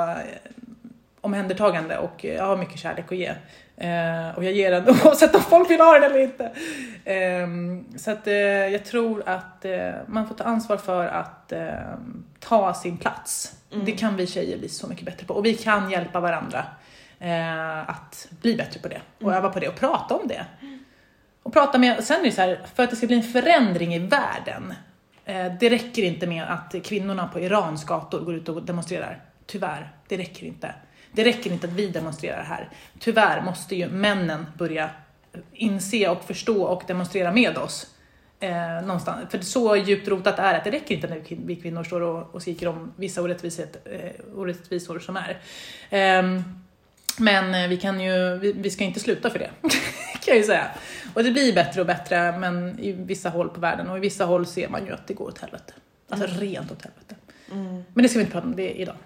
[1.21, 3.35] omhändertagande och jag har mycket kärlek att ge.
[3.77, 6.45] Eh, och jag ger den oavsett om folk vill ha den eller inte.
[7.05, 7.49] Eh,
[7.99, 11.69] så att eh, jag tror att eh, man får ta ansvar för att eh,
[12.41, 13.57] ta sin plats.
[13.85, 16.65] Det kan vi tjejer bli så mycket bättre på och vi kan hjälpa varandra
[17.19, 20.47] eh, att bli bättre på det och öva på det och prata om det.
[21.43, 23.95] Och prata med, sen är det så här, för att det ska bli en förändring
[23.95, 24.75] i världen,
[25.61, 29.23] det räcker inte med att kvinnorna på Irans gator går ut och demonstrerar.
[29.47, 30.75] Tyvärr, det räcker inte.
[31.13, 32.69] Det räcker inte att vi demonstrerar här.
[32.99, 34.91] Tyvärr måste ju männen börja
[35.53, 37.87] inse och förstå och demonstrera med oss.
[38.41, 39.31] Eh, någonstans.
[39.31, 42.35] För så djupt rotat är att det räcker inte när vi- vi kvinnor står och,
[42.35, 43.27] och skriker om vissa eh,
[44.35, 45.39] orättvisor som är.
[45.91, 46.43] Ehm,
[47.19, 49.51] men eh, vi kan ju, vi, vi ska inte sluta för det,
[50.13, 50.67] kan jag ju säga.
[51.15, 54.25] Och det blir bättre och bättre, men i vissa håll på världen och i vissa
[54.25, 55.73] håll ser man ju att det går åt helvete.
[56.09, 57.15] Alltså rent åt helvete.
[57.95, 58.97] Men det ska vi inte prata om det idag.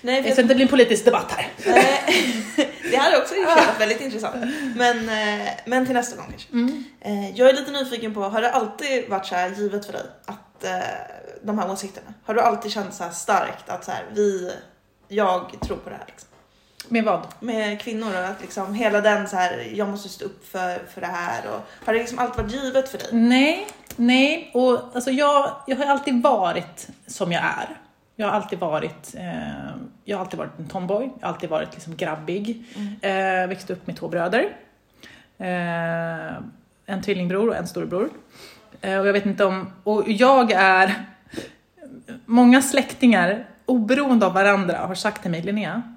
[0.00, 1.48] Nej, Jag ska inte bli en politisk debatt här.
[2.90, 4.36] Det hade också varit väldigt intressant.
[4.76, 6.52] Men, eh, men till nästa gång kanske.
[6.52, 6.84] Mm.
[7.00, 10.02] Eh, Jag är lite nyfiken på, har det alltid varit så här givet för dig
[10.26, 10.78] att eh,
[11.42, 12.14] de här åsikterna?
[12.24, 14.52] Har du alltid känt så starkt att så här, vi,
[15.08, 16.28] jag tror på det här liksom?
[16.88, 17.26] Med vad?
[17.40, 21.00] Med kvinnor och att liksom hela den så här, jag måste stå upp för, för
[21.00, 23.08] det här och har det liksom alltid varit givet för dig?
[23.12, 24.50] Nej, nej.
[24.54, 27.80] Och alltså jag, jag har alltid varit som jag är.
[28.16, 29.74] Jag har alltid varit, eh,
[30.04, 32.64] jag har alltid varit en tomboy, jag har alltid varit liksom grabbig.
[33.00, 34.56] Eh, växte upp med två bröder.
[35.38, 36.34] Eh,
[36.86, 38.10] en tvillingbror och en storebror.
[38.80, 40.94] Eh, och jag vet inte om, och jag är,
[42.24, 45.93] många släktingar, oberoende av varandra, har sagt till mig, Linnea,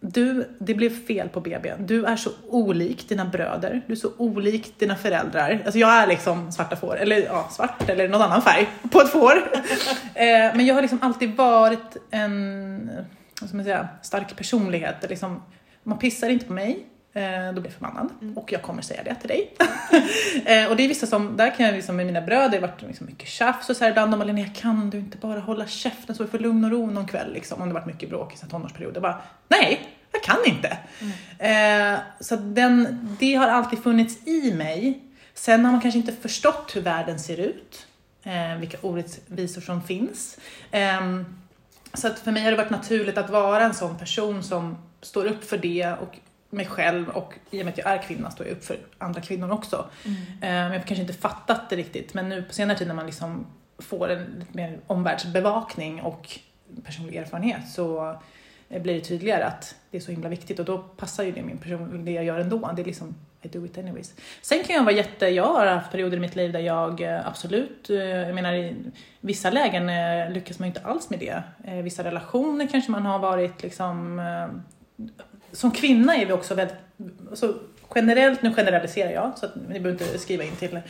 [0.00, 1.74] du, det blev fel på BB.
[1.78, 5.62] Du är så olik dina bröder, du är så olik dina föräldrar.
[5.64, 9.08] Alltså jag är liksom svarta får, eller ja, svart eller någon annan färg på ett
[9.08, 9.36] får.
[10.14, 12.90] eh, men jag har liksom alltid varit en,
[13.40, 14.96] vad ska man säga, stark personlighet.
[15.08, 15.42] Liksom,
[15.82, 16.86] man pissar inte på mig,
[17.54, 18.08] då blir jag förbannad.
[18.36, 19.54] Och jag kommer säga det till dig.
[20.44, 22.68] eh, och det är vissa som, där kan jag liksom med mina bröder, det har
[22.68, 24.12] varit liksom mycket tjafs och så här ibland.
[24.12, 26.86] De bara, Linnea kan du inte bara hålla käften så vi får lugn och ro
[26.86, 27.62] någon kväll liksom.
[27.62, 28.96] Om det varit mycket bråk i sin tonårsperiod.
[28.96, 29.80] Jag bara, nej,
[30.12, 30.78] jag kan inte.
[31.38, 35.02] Eh, så den, det har alltid funnits i mig.
[35.34, 37.86] Sen har man kanske inte förstått hur världen ser ut.
[38.22, 40.38] Eh, vilka orättvisor som finns.
[40.70, 41.24] Ehm,
[41.94, 45.24] så att för mig har det varit naturligt att vara en sån person som står
[45.24, 46.18] upp för det och
[46.50, 49.20] mig själv och i och med att jag är kvinna står jag upp för andra
[49.20, 49.88] kvinnor också.
[50.04, 52.94] Eh, Men jag har kanske inte fattat det riktigt men nu på senare tid när
[52.94, 53.46] man liksom
[53.78, 56.38] får en lite mer omvärldsbevakning och
[56.84, 58.16] personlig erfarenhet så
[58.68, 61.42] eh, blir det tydligare att det är så himla viktigt och då passar ju det
[61.42, 62.70] min person, det jag gör ändå.
[62.76, 64.14] Det är liksom, I do it anyways.
[64.42, 67.26] Sen kan jag vara jätte, jag har haft perioder i mitt liv där jag eh,
[67.28, 68.76] absolut, eh, jag menar i
[69.20, 71.42] vissa lägen lyckas man ju inte alls med det.
[71.82, 74.20] Vissa relationer kanske man har varit liksom,
[75.52, 76.76] som kvinna är vi också väldigt,
[77.30, 77.54] alltså,
[77.94, 80.80] generellt, nu generaliserar jag så att ni behöver inte skriva in till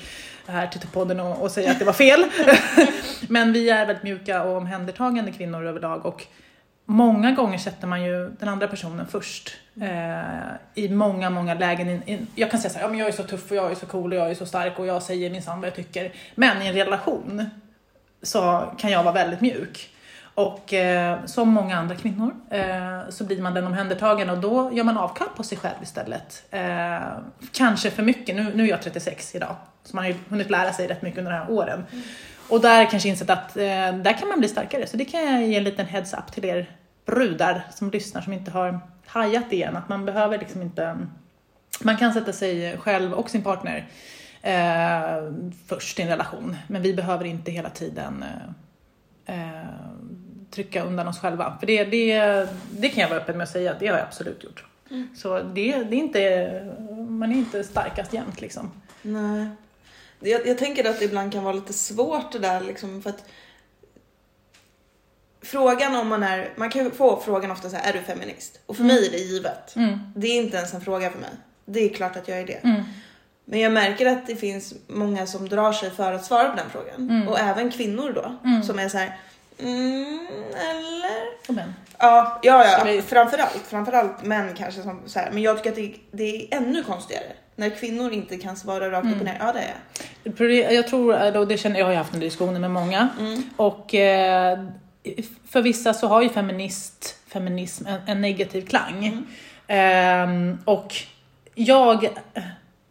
[0.46, 2.24] här till podden och, och säga att det var fel.
[3.28, 6.26] Men vi är väldigt mjuka och omhändertagande kvinnor överlag och
[6.84, 9.56] många gånger sätter man ju den andra personen först.
[9.80, 11.88] Eh, I många, många lägen.
[11.88, 13.70] In, in, jag kan säga så här, ja, men jag är så tuff och jag
[13.70, 16.12] är så cool och jag är så stark och jag säger minsann vad jag tycker.
[16.34, 17.50] Men i en relation
[18.22, 19.90] så kan jag vara väldigt mjuk.
[20.38, 24.84] Och eh, som många andra kvinnor eh, så blir man den omhändertagen och då gör
[24.84, 26.44] man avkall på sig själv istället.
[26.50, 26.98] Eh,
[27.52, 30.72] kanske för mycket, nu, nu är jag 36 idag, så man har ju hunnit lära
[30.72, 31.84] sig rätt mycket under de här åren.
[32.48, 33.62] Och där kanske insett att eh,
[33.96, 36.44] där kan man bli starkare, så det kan jag ge en liten heads up till
[36.44, 36.70] er
[37.06, 40.98] brudar som lyssnar som inte har hajat det än, att man behöver liksom inte,
[41.80, 43.86] man kan sätta sig själv och sin partner
[44.42, 45.32] eh,
[45.66, 48.24] först i en relation, men vi behöver inte hela tiden
[49.26, 49.48] eh,
[50.50, 51.56] trycka undan oss själva.
[51.60, 54.44] För det, det, det kan jag vara öppen med att säga, det har jag absolut
[54.44, 54.64] gjort.
[55.16, 56.74] Så det, det är inte,
[57.08, 58.70] man är inte starkast jämt liksom.
[59.02, 59.48] Nej.
[60.20, 63.24] Jag, jag tänker att det ibland kan vara lite svårt det där liksom för att
[65.40, 68.60] Frågan om man är, man kan få frågan ofta så här, är du feminist?
[68.66, 69.76] Och för mig är det givet.
[69.76, 69.98] Mm.
[70.16, 71.30] Det är inte ens en fråga för mig.
[71.64, 72.64] Det är klart att jag är det.
[72.64, 72.82] Mm.
[73.44, 76.70] Men jag märker att det finns många som drar sig för att svara på den
[76.70, 77.10] frågan.
[77.10, 77.28] Mm.
[77.28, 78.48] Och även kvinnor då.
[78.48, 78.62] Mm.
[78.62, 79.16] Som är så här,
[79.58, 80.28] mm,
[80.70, 81.48] eller?
[81.48, 81.74] Och män.
[81.98, 82.84] Ja, ja, ja.
[82.84, 85.30] vi- Framförallt, framförallt män kanske som så här.
[85.30, 87.24] Men jag tycker att det, det är ännu konstigare.
[87.56, 89.18] När kvinnor inte kan svara rakt upp Mm.
[89.18, 89.36] och ner.
[89.40, 89.74] Ja, det är
[90.62, 90.72] jag.
[90.74, 93.42] Jag tror, det känner jag har haft en diskussion med många, Mm.
[93.56, 94.58] och eh,
[95.48, 99.06] för vissa så har ju feminist, feminism en, en negativ klang.
[99.06, 99.26] Mm.
[99.66, 100.94] Ehm, och
[101.54, 102.08] jag,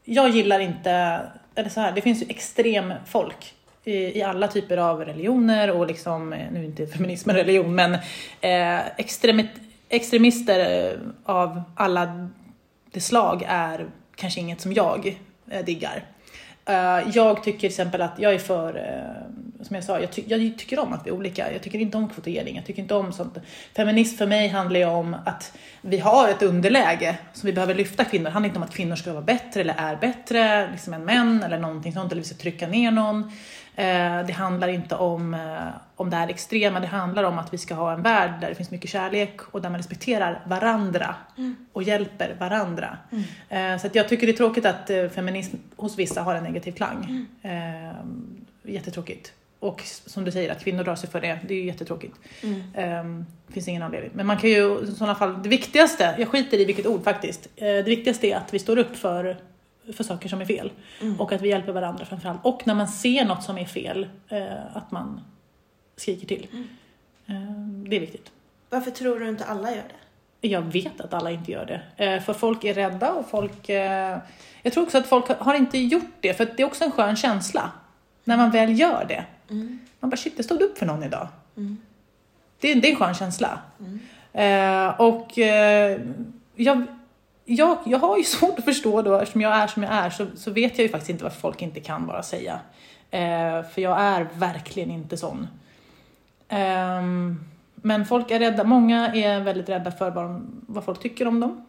[0.03, 1.19] jag gillar inte,
[1.55, 3.56] eller så här, det finns ju extremfolk i,
[3.91, 7.93] i alla typer av religioner och liksom, eh, nu är inte feminism en religion, men
[8.41, 8.81] eh,
[9.89, 12.29] extremister eh, av alla
[12.91, 15.19] det slag är kanske inget som jag
[15.49, 16.03] eh, diggar.
[16.65, 20.23] Eh, jag tycker till exempel att jag är för, eh, som jag sa, jag, ty-
[20.27, 21.53] jag tycker om att vi är olika.
[21.53, 23.37] Jag tycker inte om kvotering, jag tycker inte om sånt.
[23.75, 28.03] Feminism för mig handlar ju om att vi har ett underläge som vi behöver lyfta
[28.05, 28.25] kvinnor.
[28.25, 31.43] Det handlar inte om att kvinnor ska vara bättre eller är bättre liksom än män
[31.43, 33.31] eller någonting sånt, eller vi ska trycka ner någon.
[33.79, 37.57] Eh, Det handlar inte om, eh, om det här extrema, det handlar om att vi
[37.57, 41.15] ska ha en värld där det finns mycket kärlek och där man respekterar varandra
[41.73, 42.97] och hjälper varandra.
[43.49, 47.25] Eh, Så jag tycker det är tråkigt att feminism hos vissa har en negativ klang.
[47.41, 47.51] Eh,
[48.63, 49.33] Jättetråkigt.
[49.59, 52.15] Och som du säger, att kvinnor drar sig för det, det är ju jättetråkigt.
[52.43, 53.25] Mm.
[53.47, 54.11] Det finns ingen anledning.
[54.13, 57.47] Men man kan ju i sådana fall, det viktigaste, jag skiter i vilket ord faktiskt,
[57.55, 59.37] det viktigaste är att vi står upp för,
[59.93, 60.71] för saker som är fel.
[61.01, 61.21] Mm.
[61.21, 62.39] Och att vi hjälper varandra framförallt.
[62.43, 65.21] Och när man ser något som är fel, eh, att man
[65.95, 66.47] skriker till.
[66.53, 66.67] Mm.
[67.27, 68.31] Eh, Det är viktigt.
[68.69, 69.83] Varför tror du inte alla gör
[70.41, 70.47] det?
[70.47, 72.05] Jag vet att alla inte gör det.
[72.05, 73.69] Eh, För folk är rädda och folk...
[73.69, 74.17] eh,
[74.61, 77.15] Jag tror också att folk har inte gjort det, för det är också en skön
[77.15, 77.71] känsla.
[78.23, 79.25] När man väl gör det.
[79.49, 79.79] Mm.
[79.99, 81.27] Man bara shit, jag stod upp för någon idag.
[81.57, 81.77] Mm.
[82.59, 83.59] Det, är- det är en skön känsla.
[83.79, 83.99] Mm.
[84.33, 85.99] Eh, och eh,
[86.55, 86.83] jag,
[87.47, 90.27] jag, jag har ju svårt att förstå då, eftersom jag är som jag är, så,
[90.35, 92.59] så vet jag ju faktiskt inte varför folk inte kan bara säga.
[93.11, 95.47] Eh, för jag är verkligen inte sån.
[96.49, 97.39] Ehm,
[97.75, 101.39] men folk är rädda, många är väldigt rädda för vad, de, vad folk tycker om
[101.39, 101.65] dem.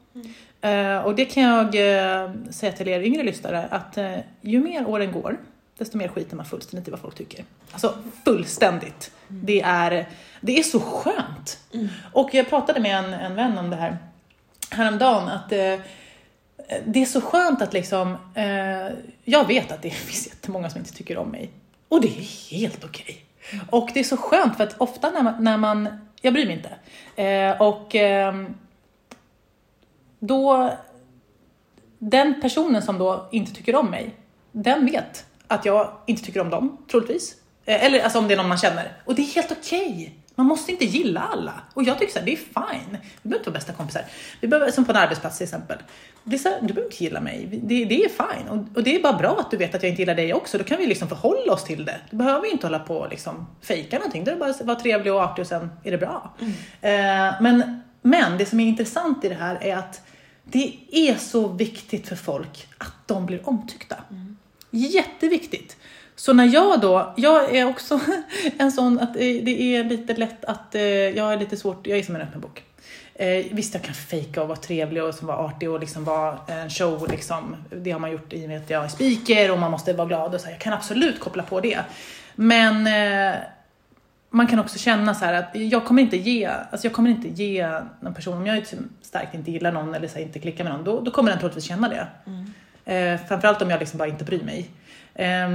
[0.60, 4.88] Eh, och det kan jag eh, säga till er yngre lyssnare, att eh, ju mer
[4.88, 5.36] åren går,
[5.78, 7.44] desto mer skiter man fullständigt i vad folk tycker.
[7.72, 9.10] Alltså fullständigt.
[9.28, 10.08] Det, är,
[10.40, 11.58] det är så skönt.
[11.74, 11.88] Mm.
[12.12, 13.98] Och jag pratade med en, en vän om det här
[14.70, 15.74] häromdagen, att eh,
[16.86, 20.92] det är så skönt att liksom, eh, jag vet att det finns jättemånga som inte
[20.94, 21.50] tycker om mig.
[21.88, 23.24] Och det är helt okej.
[23.70, 25.88] Och det är så skönt för att ofta när man, när man
[26.20, 26.76] jag bryr mig inte.
[27.22, 28.54] Eh, och ehm,
[30.18, 30.72] då,
[31.98, 34.14] den personen som då inte tycker om mig,
[34.52, 37.36] den vet att jag inte tycker om dem, troligtvis.
[37.64, 38.92] Eh, eller alltså om det är någon man känner.
[39.04, 40.14] Och det är helt okej.
[40.38, 41.52] Man måste inte gilla alla.
[41.74, 42.98] Och jag tycker så här, det är fine.
[43.22, 44.02] Vi behöver inte vara bästa kompisar.
[44.40, 45.78] Vi behöver, som på en arbetsplats till exempel.
[46.24, 47.60] Det är så här, du behöver inte gilla mig.
[47.62, 48.48] Det, det är fine.
[48.48, 50.58] Och, och det är bara bra att du vet att jag inte gillar dig också.
[50.58, 52.00] Då kan vi liksom förhålla oss till det.
[52.10, 54.24] Du behöver ju inte hålla på och liksom fejka någonting.
[54.24, 56.34] Det är bara att vara trevlig och artig och sen är det bra.
[56.80, 60.02] Eh, men, men det som är intressant i det här är att
[60.44, 63.96] det är så viktigt för folk att de blir omtyckta.
[64.70, 65.76] Jätteviktigt.
[66.18, 68.00] Så när jag då, jag är också
[68.58, 72.02] en sån att det är lite lätt att, eh, jag är lite svårt, jag är
[72.02, 72.62] som en öppen bok.
[73.14, 76.70] Eh, visst, jag kan fejka och vara trevlig och vara artig och liksom vara en
[76.70, 77.08] show.
[77.10, 77.56] Liksom.
[77.70, 80.08] Det har man gjort i och med att jag är speaker och man måste vara
[80.08, 80.34] glad.
[80.34, 80.50] Och så.
[80.50, 81.78] Jag kan absolut koppla på det.
[82.34, 83.36] Men eh,
[84.30, 87.28] man kan också känna så här att jag kommer inte ge, alltså jag kommer inte
[87.28, 87.68] ge
[88.00, 90.84] någon person, om jag liksom starkt inte gillar någon eller så inte klickar med någon,
[90.84, 92.06] då, då kommer den troligtvis känna det.
[92.26, 92.52] Mm.
[92.84, 94.70] Eh, framförallt om jag liksom bara inte bryr mig.
[95.14, 95.48] Eh,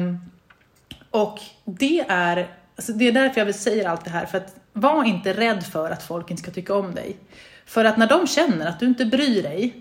[1.13, 4.55] och det är, alltså det är därför jag vill säga allt det här, för att
[4.73, 7.17] var inte rädd för att folk inte ska tycka om dig.
[7.65, 9.73] För att när de känner att du inte bryr dig,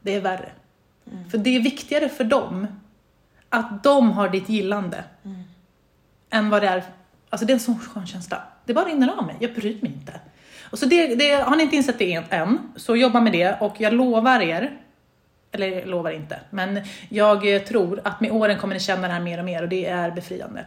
[0.00, 0.52] det är värre.
[1.12, 1.30] Mm.
[1.30, 2.66] För det är viktigare för dem
[3.48, 5.42] att de har ditt gillande mm.
[6.30, 6.84] än vad det är
[7.30, 8.42] Alltså det är en sån skön känsla.
[8.64, 10.20] Det bara rinner av mig, jag bryr mig inte.
[10.70, 13.80] Och så det, det, har ni inte insett det än, så jobba med det och
[13.80, 14.81] jag lovar er,
[15.52, 19.14] eller jag lovar inte, men jag eh, tror att med åren kommer ni känna det
[19.14, 20.64] här mer och mer och det är befriande.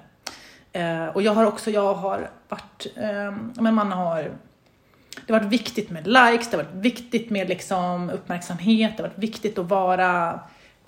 [0.71, 4.32] Eh, och jag har också, jag har varit, eh, men man har
[5.26, 9.10] det har varit viktigt med likes, det har varit viktigt med liksom uppmärksamhet, det har
[9.10, 10.39] varit viktigt att vara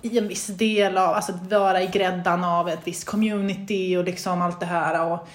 [0.02, 4.04] i en viss del av, alltså att vara i gräddan av ett visst community och
[4.04, 5.12] liksom allt det här.
[5.12, 5.28] Och,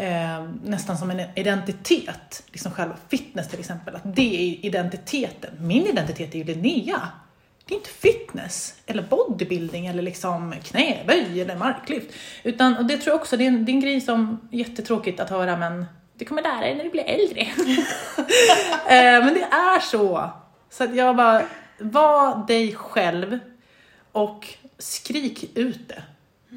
[0.00, 5.50] eh, nästan som en identitet, liksom själva fitness till exempel, att det är identiteten.
[5.58, 7.00] Min identitet är ju Linnea.
[7.72, 12.14] Det är inte fitness, eller bodybuilding, eller liksom knäböj eller marklyft.
[12.42, 14.58] Utan, och det tror jag också, det är, en, det är en grej som är
[14.58, 17.40] jättetråkigt att höra, men du kommer lära dig när du blir äldre.
[18.86, 20.30] eh, men det är så.
[20.70, 21.42] Så att jag bara,
[21.78, 23.38] var dig själv
[24.12, 26.02] och skrik ut det.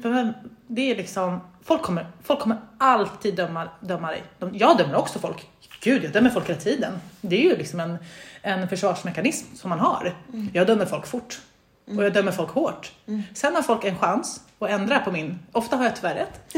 [0.02, 0.34] För
[0.66, 4.22] det är liksom, folk kommer, folk kommer alltid döma, döma dig.
[4.52, 5.48] jag dömer också folk.
[5.80, 6.92] Gud, jag dömer folk hela tiden.
[7.20, 7.98] Det är ju liksom en,
[8.46, 10.14] en försvarsmekanism som man har.
[10.32, 10.50] Mm.
[10.52, 11.40] Jag dömer folk fort.
[11.86, 12.92] Och jag dömer folk hårt.
[13.06, 13.22] Mm.
[13.34, 16.54] Sen har folk en chans att ändra på min, ofta har jag tyvärr rätt.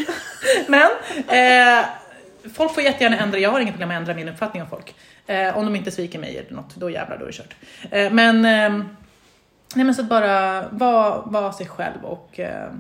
[0.69, 0.91] Men
[1.29, 1.87] eh,
[2.55, 4.95] folk får jättegärna ändra, jag har inget problem att ändra min uppfattning om folk.
[5.27, 7.57] Eh, om de inte sviker mig eller något, då jävlar, då är det kört.
[7.91, 8.85] Eh, men, eh,
[9.75, 12.73] nej men så att bara vara var sig själv och eh,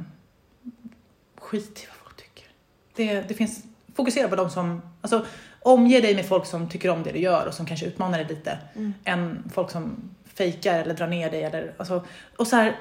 [1.38, 2.48] skit i vad folk tycker.
[2.94, 3.62] Det, det finns,
[3.98, 5.26] fokusera på de som, alltså
[5.62, 8.26] omge dig med folk som tycker om det du gör och som kanske utmanar dig
[8.28, 8.94] lite, mm.
[9.04, 12.04] än folk som fejkar eller drar ner dig eller, alltså,
[12.36, 12.76] och så här,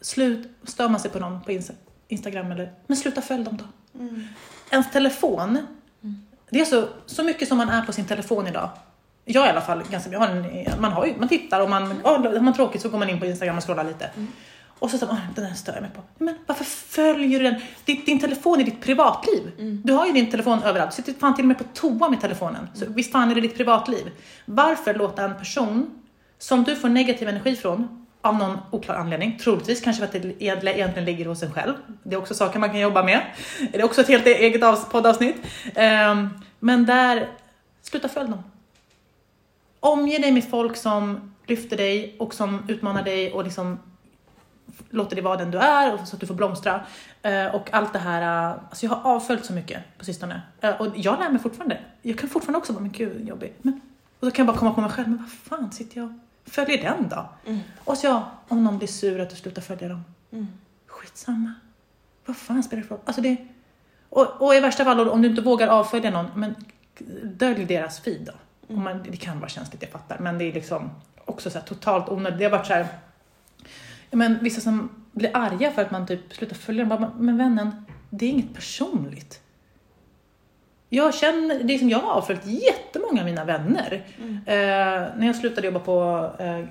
[0.00, 1.58] slut, stör man sig på någon på
[2.08, 3.98] Instagram eller, men sluta följ dem då.
[4.00, 4.24] Mm.
[4.70, 5.58] Ens telefon,
[6.02, 6.26] mm.
[6.50, 8.70] det är så, så mycket som man är på sin telefon idag,
[9.24, 11.92] jag i alla fall, ganska, jag har en, man, har ju, man tittar och man,
[11.92, 14.10] oh, har man tråkigt så går man in på Instagram och scrollar lite.
[14.16, 14.28] Mm.
[14.82, 16.02] Och så säger man, den här stör jag mig på.
[16.18, 17.60] Men varför följer du den?
[17.84, 19.52] Din, din telefon är ditt privatliv.
[19.58, 19.82] Mm.
[19.84, 20.90] Du har ju din telefon överallt.
[20.90, 22.68] Du sitter fan till och med på toa med telefonen.
[22.74, 22.94] Så mm.
[22.94, 24.10] visst fan är det ditt privatliv.
[24.44, 25.90] Varför låta en person
[26.38, 30.42] som du får negativ energi från, av någon oklar anledning, troligtvis kanske för att det
[30.42, 31.74] egentligen ligger hos en själv.
[32.02, 33.22] Det är också saker man kan jobba med.
[33.72, 35.36] Det är också ett helt eget poddavsnitt.
[35.66, 37.28] Um, men där,
[37.82, 38.42] sluta följ dem.
[39.80, 43.78] Omge dig med folk som lyfter dig och som utmanar dig och liksom
[44.90, 46.86] låter dig vara den du är så att du får blomstra.
[47.26, 50.42] Uh, och allt det här, uh, alltså jag har avföljt så mycket på sistone.
[50.64, 51.80] Uh, och jag lär mig fortfarande.
[52.02, 53.54] Jag kan fortfarande också vara, men gud jobbig.
[53.62, 53.80] Men,
[54.20, 56.52] och då kan jag bara komma på mig själv, men vad fan sitter jag och
[56.52, 57.28] följer den då?
[57.46, 57.60] Mm.
[57.84, 60.04] Och så ja, om någon blir sur att du slutar följa dem.
[60.32, 60.46] Mm.
[60.86, 61.54] Skitsamma.
[62.26, 63.04] Vad fan spelar det för roll?
[63.06, 63.36] Alltså det,
[64.08, 66.54] och, och i värsta fall, om du inte vågar avfölja någon, men
[67.22, 68.32] dölj deras feed då.
[68.68, 68.84] Mm.
[68.84, 70.90] Man, det kan vara känsligt, jag fattar, men det är liksom
[71.24, 72.38] också så totalt onödigt.
[72.38, 72.86] Det har varit så här,
[74.12, 77.10] men vissa som blir arga för att man typ slutar följa dem.
[77.18, 79.40] Men vännen, det är inget personligt.
[80.88, 84.04] Jag känner, det är som jag har avföljt jättemånga av mina vänner.
[84.18, 84.36] Mm.
[84.46, 86.64] Eh, när jag slutade jobba på eh,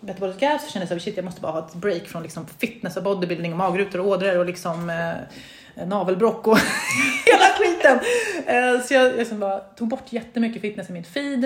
[0.00, 2.96] Body Gas så kände jag att jag måste bara ha ett break från liksom fitness
[2.96, 6.58] och bodybuilding och magrutor och ådror och liksom eh, navelbrock och
[7.26, 7.98] hela skiten.
[8.46, 11.44] Eh, så jag, jag liksom bara tog bort jättemycket fitness i mitt feed.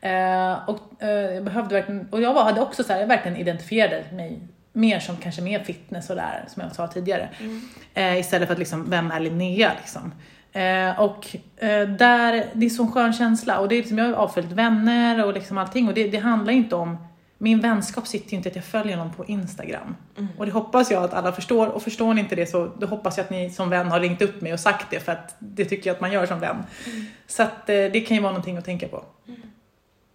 [0.00, 3.36] Eh, och eh, jag behövde verkligen, och jag var, hade också så här, jag verkligen
[3.36, 4.40] identifierade mig
[4.76, 7.28] mer som kanske mer fitness och där, som jag sa tidigare.
[7.40, 7.60] Mm.
[7.94, 10.12] Eh, istället för att liksom, vem är Linnea liksom?
[10.52, 14.06] Eh, och eh, där, det är så en skön känsla och det är liksom, jag
[14.06, 16.96] har avföljt vänner och liksom allting och det, det handlar inte om
[17.38, 19.96] min vänskap sitter ju inte att jag följer någon på Instagram.
[20.16, 20.28] Mm.
[20.38, 21.68] Och det hoppas jag att alla förstår.
[21.68, 24.22] Och förstår ni inte det så då hoppas jag att ni som vän har ringt
[24.22, 26.56] upp mig och sagt det för att det tycker jag att man gör som vän.
[26.86, 27.06] Mm.
[27.26, 29.04] Så att eh, det kan ju vara någonting att tänka på.
[29.28, 29.40] Mm.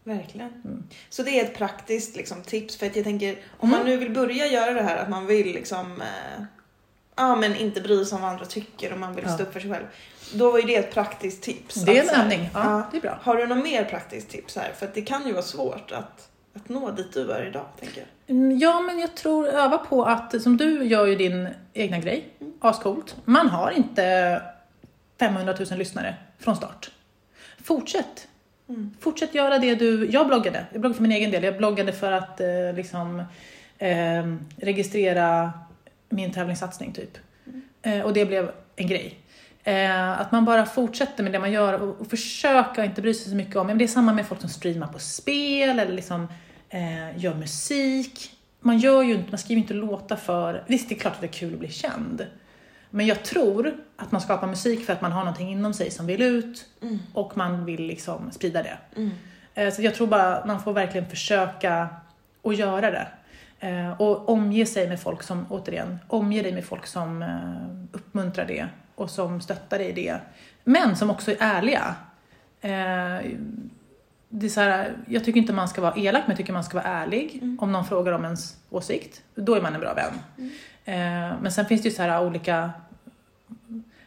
[0.03, 0.49] Verkligen.
[0.65, 0.83] Mm.
[1.09, 3.91] Så det är ett praktiskt liksom, tips för att jag tänker om man mm.
[3.91, 6.43] nu vill börja göra det här att man vill liksom eh,
[7.15, 9.33] ja men inte bry sig om vad andra tycker och man vill ja.
[9.33, 9.85] stå upp för sig själv.
[10.33, 11.75] Då var ju det ett praktiskt tips.
[11.75, 13.19] Det är en alltså, övning, ja, ja, det är bra.
[13.21, 14.71] Har du något mer praktiskt tips här?
[14.73, 18.01] För att det kan ju vara svårt att, att nå dit du är idag, tänker
[18.01, 18.35] jag.
[18.35, 22.29] Mm, ja, men jag tror, öva på att, som du gör ju din egna grej,
[22.41, 22.53] mm.
[22.59, 23.15] ascoolt.
[23.25, 24.41] Man har inte
[25.19, 26.91] 500 000 lyssnare från start.
[27.63, 28.27] Fortsätt
[28.99, 30.09] Fortsätt göra det du...
[30.11, 30.65] Jag bloggade.
[30.71, 31.43] Jag bloggade för min egen del.
[31.43, 33.23] Jag bloggade för att eh, liksom
[33.77, 35.51] eh, registrera
[36.09, 37.17] min tävlingssatsning typ.
[37.81, 39.19] Eh, och det blev en grej.
[39.63, 43.29] Eh, att man bara fortsätter med det man gör och, och försöka inte bry sig
[43.29, 46.27] så mycket om, men det är samma med folk som streamar på spel eller liksom
[46.69, 48.31] eh, gör musik.
[48.59, 51.27] Man gör ju inte, man skriver inte låtar för, visst det är klart att det
[51.27, 52.25] är kul att bli känd.
[52.93, 56.05] Men jag tror att man skapar musik för att man har någonting inom sig som
[56.05, 56.65] vill ut
[57.13, 58.77] och man vill liksom sprida det.
[59.53, 61.89] Eh, Så jag tror bara man får verkligen försöka
[62.43, 63.07] att göra det.
[63.59, 68.45] Eh, Och omge sig med folk som, återigen, omge dig med folk som eh, uppmuntrar
[68.45, 70.19] det och som stöttar dig i det.
[70.63, 71.95] Men som också är ärliga.
[74.29, 76.63] Det är så här, jag tycker inte man ska vara elak, men jag tycker man
[76.63, 77.41] ska vara ärlig.
[77.59, 80.49] Om någon frågar om ens åsikt, då är man en bra vän.
[80.85, 82.71] Eh, men sen finns det ju så här olika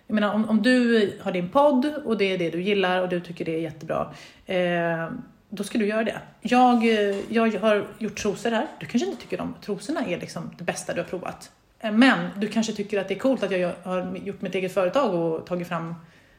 [0.07, 3.09] jag menar, om, om du har din podd och det är det du gillar och
[3.09, 4.13] du tycker det är jättebra,
[4.47, 5.09] eh,
[5.49, 6.21] då ska du göra det.
[6.41, 8.67] Jag, eh, jag har gjort trosor här.
[8.81, 11.51] Du kanske inte tycker om trosorna är liksom det bästa du har provat.
[11.81, 14.75] Eh, men du kanske tycker att det är coolt att jag har gjort mitt eget
[14.75, 15.95] företag och tagit fram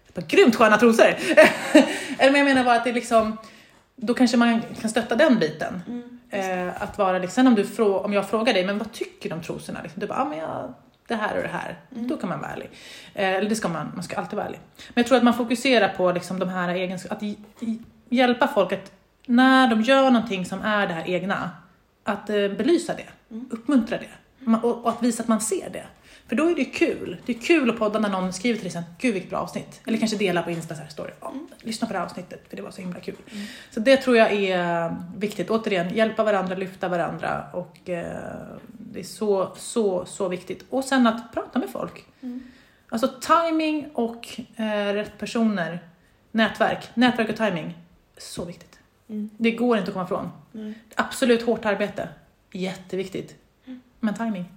[0.07, 1.05] ett par grymt sköna trosor.
[2.17, 3.37] Eller men jag menar bara att det är liksom,
[3.95, 5.81] då kanske man kan stötta den biten.
[6.29, 9.29] Eh, att vara liksom, sen om, du frå, om jag frågar dig, men vad tycker
[9.29, 9.79] du om trosorna?
[9.83, 10.73] Liksom, du bara, ah, men jag,
[11.07, 11.79] det här och det här.
[11.89, 12.69] Då kan man vara ärlig.
[13.13, 14.59] Eh, eller det ska man, man ska alltid vara ärlig.
[14.77, 17.37] Men jag tror att man fokuserar på liksom de här egenskaperna, att
[18.09, 18.91] hjälpa folk att
[19.25, 21.51] när de gör någonting som är det här egna,
[22.03, 24.09] att eh, belysa det, uppmuntra det.
[24.45, 25.83] Ma- Och, och att visa att man ser det.
[26.27, 27.17] För då är det kul.
[27.25, 29.81] Det är kul att podda när någon skriver till exempel, gud vilket bra avsnitt.
[29.87, 31.11] Eller kanske dela på Insta så här story.
[31.21, 33.15] Ja, lyssna på det här avsnittet för det var så himla kul.
[33.71, 35.49] Så det tror jag är viktigt.
[35.49, 38.05] Återigen, hjälpa varandra, lyfta varandra och eh,
[38.67, 40.65] det är så, så, så viktigt.
[40.69, 42.05] Och sen att prata med folk.
[42.89, 45.79] Alltså timing och eh, rätt personer.
[46.31, 46.89] Nätverk.
[46.93, 47.77] Nätverk och timing.
[48.17, 48.79] Så viktigt.
[49.37, 50.29] Det går inte att komma ifrån.
[50.95, 52.09] Absolut hårt arbete.
[52.51, 53.35] Jätteviktigt.
[53.99, 54.54] Men timing.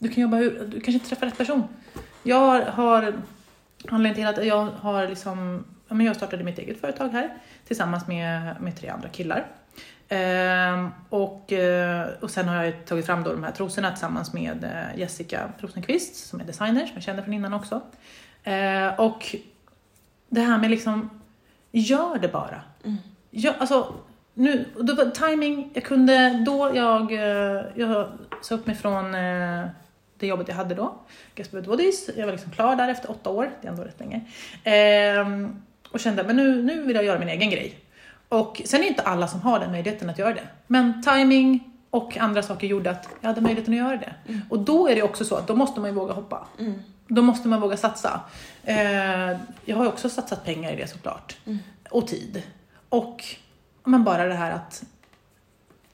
[0.00, 1.64] Du kan jobba hur, du kanske inte träffar rätt person.
[2.22, 3.14] Jag har,
[3.88, 7.34] anledningen till att jag har liksom, men jag startade mitt eget företag här
[7.66, 9.46] tillsammans med, med tre andra killar.
[10.08, 14.64] Ehm, och, eh, och sen har jag tagit fram då de här trosorna tillsammans med
[14.64, 17.80] eh, Jessica Rosenqvist som är designer, som jag känner från innan också.
[18.42, 19.36] Eh, och
[20.28, 21.10] det här med liksom,
[21.70, 22.62] gör det bara.
[23.30, 23.94] Ja, alltså,
[24.34, 28.08] nu, då var timing, jag kunde då, jag, eh, jag
[28.42, 29.14] sa upp mig från
[30.20, 30.94] det jobbet jag hade då,
[31.34, 32.10] Gaspard Bodies.
[32.16, 34.20] Jag var liksom klar där efter åtta år, det är ändå rätt länge.
[34.64, 35.62] Ehm,
[35.92, 37.78] och kände, men nu, nu vill jag göra min egen grej.
[38.28, 40.48] Och sen är inte alla som har den möjligheten att göra det.
[40.66, 44.14] Men timing och andra saker gjorde att jag hade möjligheten att göra det.
[44.50, 46.46] Och då är det också så att då måste man ju våga hoppa.
[47.08, 48.20] Då måste man våga satsa.
[48.64, 48.76] Eh,
[49.64, 51.36] jag har ju också satsat pengar i det såklart.
[51.90, 52.42] Och tid.
[52.88, 53.24] Och
[53.84, 54.82] men bara det här att,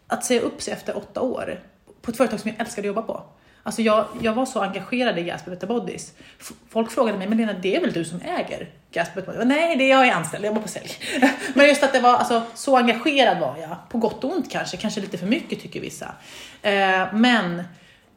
[0.06, 1.60] att säga upp sig efter åtta år
[2.02, 3.22] på ett företag som jag älskade att jobba på.
[3.66, 6.12] Alltså jag, jag var så engagerad i Gasper Better Bodies.
[6.40, 9.48] F- Folk frågade mig, men Lena det är väl du som äger Gasper Better Bodies?
[9.48, 10.90] Nej, det är jag är anställd, jag jobbar på sälj.
[11.54, 13.76] men just att det var, alltså, så engagerad var jag.
[13.88, 16.14] På gott och ont kanske, kanske lite för mycket tycker vissa.
[16.62, 17.62] Eh, men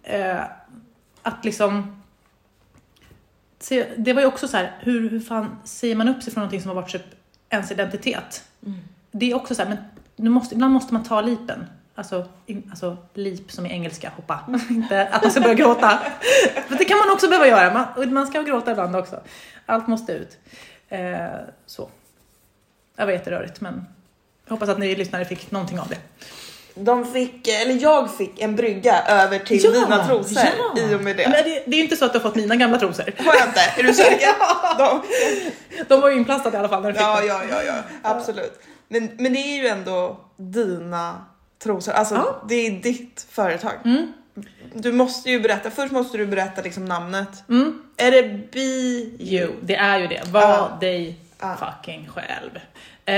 [0.04, 0.40] eh,
[1.22, 2.02] att liksom
[3.60, 6.42] Se, det var ju också så här, hur, hur fan säger man upp sig från
[6.42, 7.06] någonting som har varit typ
[7.50, 8.44] ens identitet?
[9.12, 9.78] Det är också så här, men
[10.16, 11.66] nu måste, ibland måste man ta lipen.
[12.00, 14.40] Alltså, in, alltså lip som i engelska, hoppa.
[14.70, 16.00] Inte att man ska börja gråta.
[16.68, 19.20] För det kan man också behöva göra, man, man ska gråta ibland också.
[19.66, 20.38] Allt måste ut.
[20.90, 21.28] Eh,
[21.66, 21.90] så.
[22.96, 23.86] Det var jätterörigt, men
[24.46, 25.98] jag hoppas att ni lyssnare fick någonting av det.
[26.76, 30.82] De fick, eller jag fick en brygga över till dina trosor ja.
[30.82, 31.44] i och med Men det.
[31.44, 31.64] det.
[31.66, 33.14] Det är inte så att du har fått mina gamla trosor.
[33.18, 33.62] Har jag inte?
[33.78, 34.30] Är du säker?
[34.78, 35.02] De,
[35.88, 37.28] De var ju inplastade i alla fall när du fick ja, dem.
[37.28, 38.60] ja, ja, ja, absolut.
[38.88, 41.26] Men, men det är ju ändå dina
[41.64, 42.42] trosor, alltså Ja.
[42.48, 43.74] det är ditt företag.
[43.86, 44.14] Mm.
[44.74, 47.44] Du måste ju berätta, först måste du berätta liksom namnet.
[47.50, 47.82] Mm.
[47.98, 50.22] Är det Be Jo, det är ju det.
[50.28, 50.78] Var Ja.
[50.82, 51.56] dig Ja.
[51.56, 52.50] fucking själv.
[53.06, 53.16] Eh,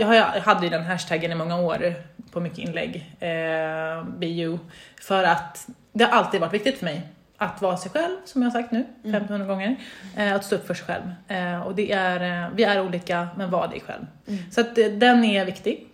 [0.00, 1.94] jag, har, jag hade ju den hashtaggen i många år
[2.30, 4.58] på mycket inlägg, eh, be you,
[5.00, 7.02] för att det har alltid varit viktigt för mig
[7.36, 9.76] att vara sig själv, som jag har sagt nu 1500 gånger.
[10.16, 11.02] Eh, att stå upp för sig själv.
[11.28, 14.06] Eh, och det är, eh, vi är olika, men var dig själv.
[14.50, 15.86] Så att eh, den är viktig.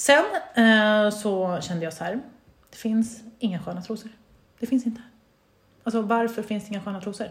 [0.00, 0.24] Sen
[0.54, 2.20] eh, så kände jag så här,
[2.70, 4.10] det finns inga sköna trosor.
[4.60, 5.02] Det finns inte.
[5.84, 7.26] Alltså varför finns det inga sköna trosor?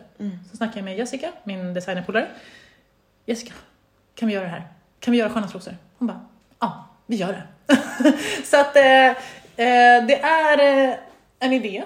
[0.51, 2.27] Så snackade jag med Jessica, min designerpolare.
[3.25, 3.53] Jessica,
[4.15, 4.67] kan vi göra det här?
[4.99, 5.77] Kan vi göra sköna trosor?
[5.97, 6.25] Hon bara,
[6.59, 7.33] ja, vi gör
[7.67, 7.75] det.
[8.45, 10.95] så att eh, eh, det är eh,
[11.39, 11.83] en idé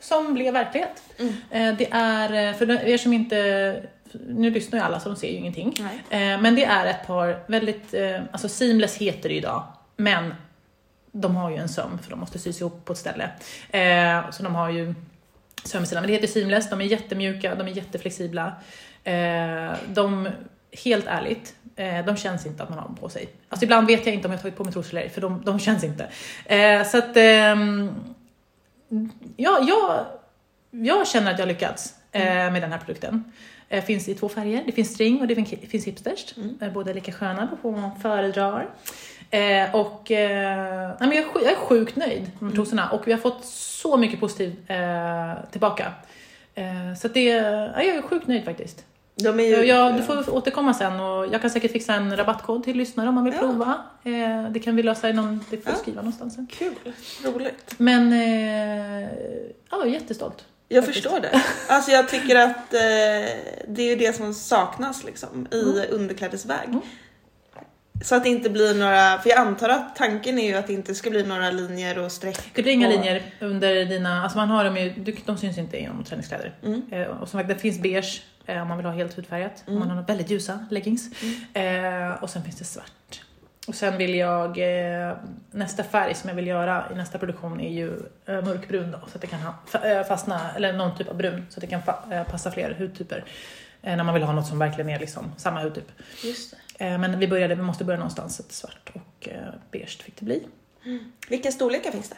[0.00, 1.02] som blev verklighet.
[1.50, 3.82] Eh, det är, för er som inte
[4.28, 5.74] nu lyssnar ju alla så de ser ju ingenting.
[6.10, 6.38] Nej.
[6.38, 7.94] Men det är ett par väldigt,
[8.32, 10.34] alltså seamless heter det idag, men
[11.12, 13.30] de har ju en söm för de måste sys ihop på ett ställe.
[13.70, 14.94] Eh, så de har ju
[15.64, 18.52] sömsida, men det heter seamless, de är jättemjuka, de är jätteflexibla.
[19.04, 20.28] Eh, de,
[20.84, 23.28] helt ärligt, eh, de känns inte att man har dem på sig.
[23.48, 25.42] Alltså ibland vet jag inte om jag har tagit på mig trosor eller för de,
[25.44, 26.08] de känns inte.
[26.44, 27.90] Eh, så att, ehm,
[29.36, 30.04] ja, jag,
[30.70, 33.32] jag känner att jag har lyckats eh, med den här produkten.
[33.68, 36.34] Eh, finns i två färger, det finns string och det finns, hipsters.
[36.36, 36.72] Mm.
[36.74, 38.68] Båda är lika sköna, på vad man föredrar.
[39.30, 43.18] Eh, och eh, nej, men jag, jag är sjukt nöjd med trosorna och vi har
[43.18, 45.92] fått så mycket positivt eh, tillbaka.
[46.54, 48.84] Eh, så det, ja, jag är sjukt nöjd faktiskt.
[49.14, 49.64] De ju...
[49.64, 53.14] Jag, du får återkomma sen och jag kan säkert fixa en rabattkod till lyssnare om
[53.14, 53.40] man vill Ja.
[53.40, 53.74] prova.
[54.04, 55.78] Eh, det kan vi lösa i någon, det får jag Ja.
[55.78, 56.46] skriva någonstans sen.
[56.52, 56.74] Kul,
[57.24, 57.74] roligt.
[57.78, 59.08] Men eh,
[59.70, 60.44] ja, jag är jättestolt.
[60.68, 61.04] Jag Faktiskt.
[61.04, 61.42] förstår det.
[61.68, 62.70] Alltså jag tycker att
[63.68, 66.68] det är det som saknas liksom i underklädesväg.
[66.68, 66.80] Mm.
[68.02, 70.72] Så att det inte blir några, för jag antar att tanken är ju att det
[70.72, 72.38] inte ska bli några linjer och streck.
[72.54, 75.78] Det blir inga och- linjer under dina, alltså man har dem ju, de syns inte
[75.78, 76.54] inom träningskläder.
[76.64, 76.82] Mm.
[76.90, 79.78] Eh, och som sagt, det finns beige eh, om man vill ha helt hudfärgat, om
[79.78, 81.02] man har några väldigt ljusa leggings.
[81.54, 82.06] Mm.
[82.12, 83.20] Eh, och sen finns det svart.
[83.68, 85.16] Och sen vill jag, eh,
[85.50, 87.92] nästa färg som jag vill göra i nästa produktion är ju
[88.26, 89.54] eh, mörkbrun då, så att det kan ha,
[89.90, 93.24] eh, fastna, eller någon typ av brun, så att det kan fa, passa fler hudtyper.
[93.82, 95.92] När man vill ha något som verkligen är liksom samma hudtyp.
[96.24, 96.56] Just det.
[96.78, 100.24] Eh, men vi började, vi måste börja någonstans, så svart och eh, beige fick det
[100.24, 100.46] bli.
[101.28, 102.16] Vilka storlekar finns det?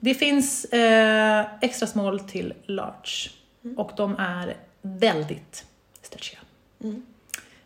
[0.00, 3.30] Det finns eh, extra small till large
[3.64, 3.78] Mm.
[3.78, 5.66] och de är väldigt
[6.02, 6.38] stretchiga.
[6.82, 7.02] Mm.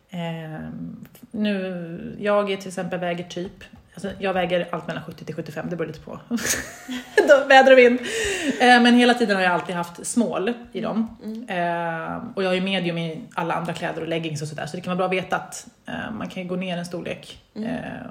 [0.09, 0.69] Eh,
[1.31, 3.63] nu, jag är till exempel väger typ,
[4.05, 6.19] alltså jag väger allt mellan 70 till 75, det beror lite på
[7.47, 7.99] väder och vind.
[8.59, 11.17] Eh, men hela tiden har jag alltid haft small i dem.
[11.47, 14.75] Eh, och jag har ju medium i alla andra kläder och leggings och sådär, så
[14.75, 17.39] det kan vara bra att veta att eh, man kan gå ner en storlek.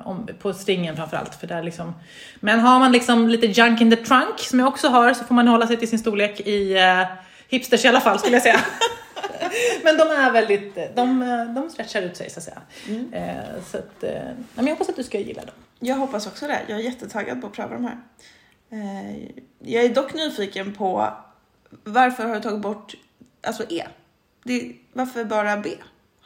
[0.04, 1.34] Om, på stringen framförallt.
[1.34, 1.94] För där liksom,
[2.40, 5.34] men har man liksom lite junk in the trunk, som jag också har, så får
[5.34, 6.76] man hålla sig till sin storlek i
[7.48, 8.60] hipsters i alla fall skulle jag säga.
[9.84, 11.20] men de är väldigt, de,
[11.54, 12.60] de stretchar ut sig så att säga.
[12.88, 13.12] Mm.
[13.70, 14.04] Så att,
[14.54, 15.54] men jag hoppas att du ska gilla dem.
[15.80, 16.60] Jag hoppas också det.
[16.68, 17.98] Jag är jättetaggad på att pröva de här.
[18.70, 19.18] Eh,
[19.58, 21.08] jag är dock nyfiken på
[21.84, 22.94] varför har du tagit bort
[23.46, 23.86] alltså E?
[24.44, 25.70] Det, varför bara B?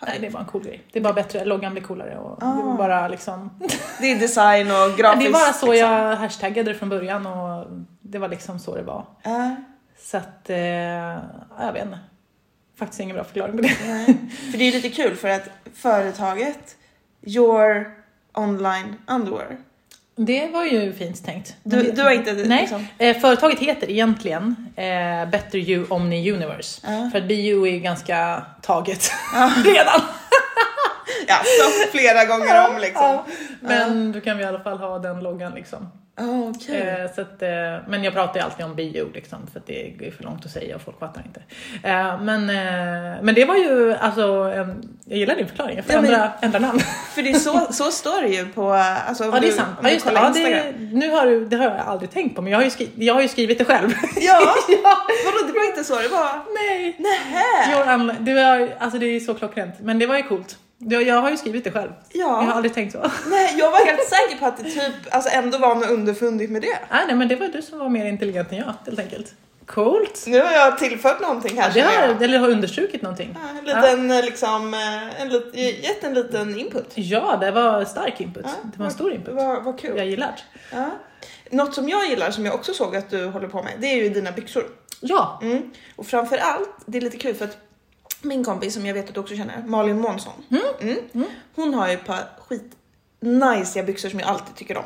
[0.07, 0.83] Nej, det bara en cool grej.
[0.93, 2.73] Det är bara bättre, loggan blir coolare och det Ah.
[2.73, 3.51] är bara liksom...
[4.01, 5.21] Det är design och grafiskt.
[5.21, 5.91] det är bara så liksom.
[5.91, 7.67] jag hashtaggade det från början och
[8.01, 9.07] det var liksom så det var.
[9.23, 9.57] Ja,
[9.99, 10.59] Så att, eh,
[11.59, 11.99] jag vet inte.
[12.77, 13.77] Faktiskt ingen bra förklaring på det.
[13.87, 14.19] nej.
[14.51, 16.77] För det är lite kul för att företaget
[17.27, 17.91] Your
[18.35, 19.57] Online Underwear.
[20.17, 21.57] Det var ju fint tänkt.
[21.63, 22.87] Du, du har inte Nej, liksom...
[22.99, 26.81] eh, företaget heter egentligen eh, Better You Omni Universe.
[26.87, 27.11] Ja.
[27.13, 29.11] För att BU är ganska taget
[29.65, 30.01] redan.
[31.27, 33.03] Ja, så flera gånger om liksom.
[33.03, 33.27] Ja,
[33.61, 35.91] men då kan vi i alla fall ha den loggan liksom.
[36.21, 36.77] Oh, Okej.
[36.81, 37.49] Eh, så att, eh,
[37.89, 40.51] men jag pratar ju alltid om bio liksom, för att det ju för långt att
[40.51, 41.41] säga och folk fattar inte.
[41.89, 42.47] Eh, men,
[43.25, 44.21] men det var ju, alltså,
[45.07, 46.79] jag gillar din förklaring, jag får Ja, men- ändra, ändra namn.
[47.15, 49.57] För det är så, så står det ju på, alltså om Ja det är du,
[49.57, 49.69] sant.
[49.71, 50.13] om Ja, du just det.
[50.13, 52.71] Ja, det, nu har du, det har jag aldrig tänkt på men jag har ju,
[52.71, 53.91] skri, jag har ju skrivit det själv.
[54.21, 54.97] Ja, ja.
[55.25, 56.41] vadå det var inte så det var?
[56.55, 56.97] Nej.
[56.99, 57.73] Nähä!
[57.77, 60.57] Your unli- det, var, alltså, det är så klockrent, men det var ju coolt.
[60.89, 61.91] Jag, jag har ju skrivit det själv.
[62.13, 62.99] Jag har Ja, aldrig tänkt så.
[63.31, 66.63] nej jag var helt säker på att det typ, alltså ändå var något underfundigt med
[66.63, 66.79] det.
[66.91, 69.35] Nej, nej men det var du som var mer intelligent än jag helt enkelt.
[69.67, 70.25] Coolt.
[70.27, 72.15] Nu har jag tillfört någonting här Ja, det känner jag.
[72.15, 73.37] har, eller har understrukit någonting.
[73.43, 76.91] Ja, en liten eh, liksom, eh, en lit, gett en liten input.
[76.95, 78.45] Ja, det var stark input.
[78.47, 79.35] Ja, det var en stor input.
[79.35, 79.97] Vad, vad kul.
[79.97, 80.35] Jag gillar.
[80.73, 80.91] Ja.
[81.51, 83.97] Något som jag gillar som jag också såg att du håller på med, det är
[84.03, 84.65] ju dina byxor.
[85.01, 85.71] Ja, Mm.
[85.97, 87.57] Och framför allt, det är lite kul för att
[88.25, 90.33] min kompis som jag vet att du också känner, Malin Månsson.
[90.81, 91.27] Mm.
[91.55, 92.19] Hon har ju ett par
[92.49, 92.73] skit
[93.21, 94.85] najsiga byxor som jag alltid tycker om.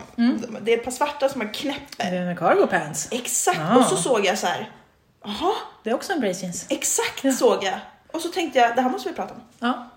[0.62, 2.10] Det är ett par svarta som man knäpper.
[2.10, 3.08] det är cargo pants.
[3.10, 3.76] Exakt, Ah.
[3.78, 4.70] och så såg jag så här.
[5.24, 6.66] Jaha, Det är också en brace jeans.
[6.68, 7.78] exakt såg jag.
[8.12, 9.40] Och så tänkte jag, det här måste vi prata om.
[9.58, 9.88] Ja.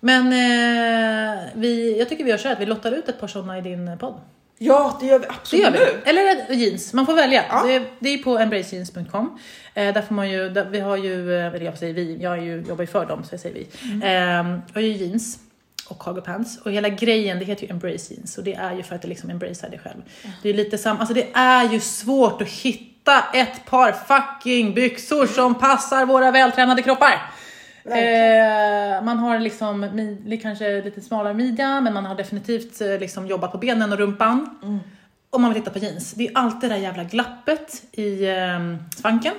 [0.00, 3.26] Men eh, vi, jag tycker vi gör så här att vi lottar ut ett par
[3.28, 4.20] sådana i din podd.
[4.58, 5.64] Ja, det gör vi Det absolut.
[5.64, 6.10] gör vi.
[6.10, 7.44] Eller jeans, man får välja.
[7.48, 7.62] Ja.
[7.66, 9.38] Det, det är på embracejeans.com.
[9.74, 12.38] Eh, där får man ju, där, vi har ju, eh, eller jag säger vi, jag
[12.38, 13.68] är ju, jobbar ju för dem så jag säger vi.
[14.06, 15.38] Eh, jag har ju jeans
[15.88, 18.82] och cargo pants och hela grejen det heter ju embrace jeans och det är ju
[18.82, 20.02] för att det liksom embracear dig själv.
[20.42, 25.26] Det är lite samma, alltså det är ju svårt att hitta ett par fucking byxor
[25.26, 27.32] som passar våra vältränade kroppar.
[27.84, 29.88] Eh, man har liksom
[30.42, 34.58] kanske lite smalare midja men man har definitivt eh, liksom jobbat på benen och rumpan.
[35.30, 36.12] Om man vill titta på jeans.
[36.12, 39.34] Det är alltid det där jävla glappet i eh, svanken.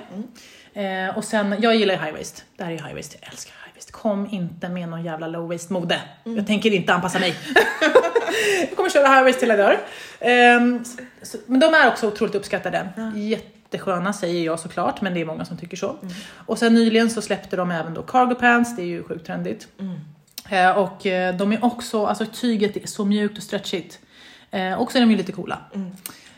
[0.74, 2.44] Eh, och sen, jag gillar ju high waist.
[2.56, 5.26] Det här är ju high waist, jag älskar high Visst, kom inte med någon jävla
[5.26, 6.00] low waist mode.
[6.24, 7.34] Jag tänker inte anpassa mig.
[8.60, 9.78] jag kommer köra high waist till jag dör.
[10.20, 10.84] Ehm,
[11.46, 12.88] men de är också otroligt uppskattade.
[13.76, 15.96] Jättesköna säger jag såklart, men det är många som tycker så.
[16.46, 19.68] Och sen nyligen så släppte de även då cargo pants, det är ju sjukt trendigt.
[20.48, 23.98] Eh, och eh, de är också, alltså tyget är så mjukt och stretchigt.
[24.50, 25.58] Eh, och så är de ju lite coola.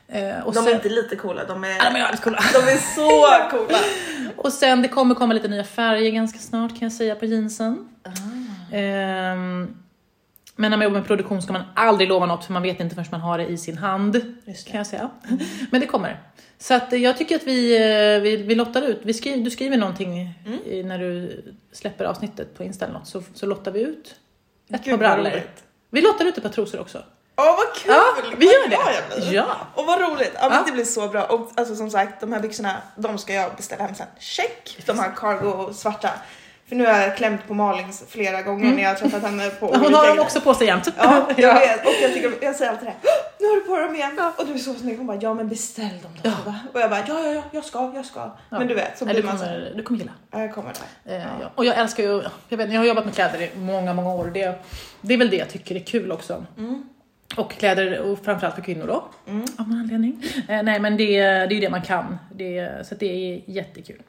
[0.08, 2.38] Eh, och De sen- är inte lite coola, de är, Ja, de är coola.
[2.52, 3.78] de är så coola.
[4.36, 7.88] Och sen det kommer komma lite nya färger ganska snart kan jag säga på jeansen.
[8.72, 9.76] Ehm,
[10.60, 12.94] men när man jobbar med produktion ska man aldrig lova något för man vet inte
[12.94, 14.14] förrän man har det i sin hand.
[14.66, 15.10] Kan jag säga.
[15.70, 16.22] Men det kommer.
[16.58, 19.00] Så att eh, jag tycker att vi, eh, vi, vi lottar ut.
[19.02, 20.34] Vi skriver, du skriver någonting
[20.64, 21.42] i, när du
[21.72, 24.14] släpper avsnittet på Insta eller något så, så lottar vi ut
[24.70, 25.42] ett Gud, par brallor.
[25.90, 27.02] Vi lottar ut ett par trosor också.
[27.36, 27.92] Åh vad kul!
[27.92, 29.34] Ja, vi gör det.
[29.34, 29.56] Ja.
[29.74, 30.32] Och vad roligt!
[30.34, 30.62] Ja, Ja.
[30.66, 31.24] Det blir så bra.
[31.24, 34.06] Och alltså, som sagt, de här byxorna, de ska jag beställa hem sen.
[34.18, 34.82] Check!
[34.86, 36.10] De här cargo svarta.
[36.68, 39.66] För nu har jag klämt på Malins flera gånger när jag har träffat henne på
[39.76, 40.88] Hon har dem också på sig jämt.
[40.98, 41.86] Ja, jag vet.
[41.86, 42.90] Och jag, tycker, jag säger alltid det.
[42.90, 43.00] här,
[43.40, 44.96] Nu har du på dem igen och du är så snygg.
[44.98, 46.30] Hon bara, ja men beställ dem då.
[46.46, 46.54] Ja.
[46.74, 48.30] Och jag bara, ja ja ja, jag ska, jag ska.
[48.50, 50.12] Men du vet, så Nej, blir du, man så kommer, du kommer gilla.
[50.30, 50.72] ja, jag kommer
[51.04, 51.16] där.
[51.16, 51.50] Eh, ja.
[51.54, 54.30] Och jag älskar ju, jag, vet, jag har jobbat med kläder i många, många år.
[54.34, 54.64] Det,
[55.00, 56.44] det är väl det jag tycker är kul också.
[57.36, 58.94] Och kläder, och framförallt för kvinnor då,
[59.58, 60.24] av någon anledning.
[60.48, 64.02] Eh, nej men det, det är ju det man kan, det, så det är jättekul.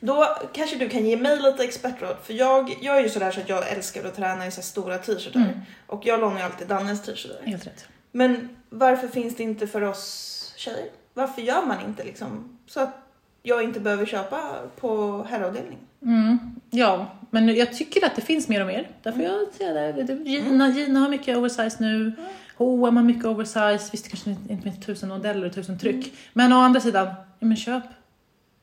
[0.00, 2.16] Då kanske du kan ge mig lite expertråd.
[2.22, 4.98] För jag, jag är ju sådär så att jag älskar att träna i så stora
[4.98, 5.40] t-shirtar.
[5.40, 5.60] Mm.
[5.86, 7.36] Och jag lånar ju alltid Dannes t-shirtar.
[7.46, 7.84] Helt rätt.
[8.12, 10.88] Men varför finns det inte för oss tjejer?
[11.14, 12.94] Varför gör man inte liksom så att
[13.42, 14.40] jag inte behöver köpa
[14.80, 15.78] på herravdelning?
[16.02, 16.38] Mm,
[16.70, 18.90] ja, men jag tycker att det finns mer och mer.
[19.02, 20.02] Därför jag säger det.
[20.02, 22.12] det- Gina, Gina har mycket oversize nu.
[22.56, 23.88] H&M har mycket oversize.
[23.92, 26.14] Visst, kanske inte finns tusen modeller och tusen tryck.
[26.32, 27.06] Men å andra sidan,
[27.38, 27.82] ja, men köp,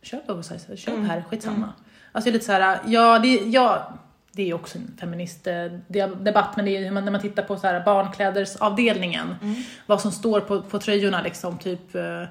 [0.04, 0.78] köp oversize.
[0.78, 1.74] Köp här, skitsamma.
[2.12, 3.94] Alltså det är lite så här, ja, det, ja,
[4.32, 7.68] det är också en feministdebatt, men det är hur man, när man tittar på så
[7.68, 9.36] här barnklädersavdelningen,
[9.86, 12.24] vad som står på, på tröjorna liksom, typ eh,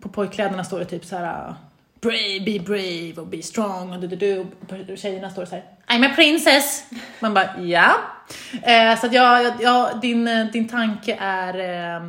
[0.00, 1.54] på pojkkläderna står det typ så här
[2.00, 4.46] brave, be brave och be strong och du, du, du.
[4.66, 6.84] På tjejerna står det så här I'm a princess.
[7.20, 7.94] Man bara ja.
[8.62, 11.58] Eh, så att jag, jag, jag, din, eh, din tanke är
[11.96, 12.08] eh,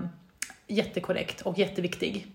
[0.69, 2.27] jättekorrekt och jätteviktig.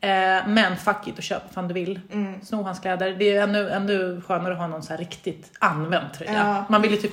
[0.00, 0.10] Eh,
[0.46, 2.00] men fuck it och köp vad du vill.
[2.42, 3.16] Sno hans kläder.
[3.18, 6.32] Det är ännu, ännu skönare att ha någon så här riktigt använd tröja.
[6.32, 6.64] Ja.
[6.68, 7.12] Man vill ju typ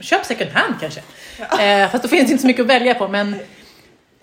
[0.00, 1.00] köp second hand kanske.
[1.62, 3.36] Eh, fast då finns inte så mycket att välja på men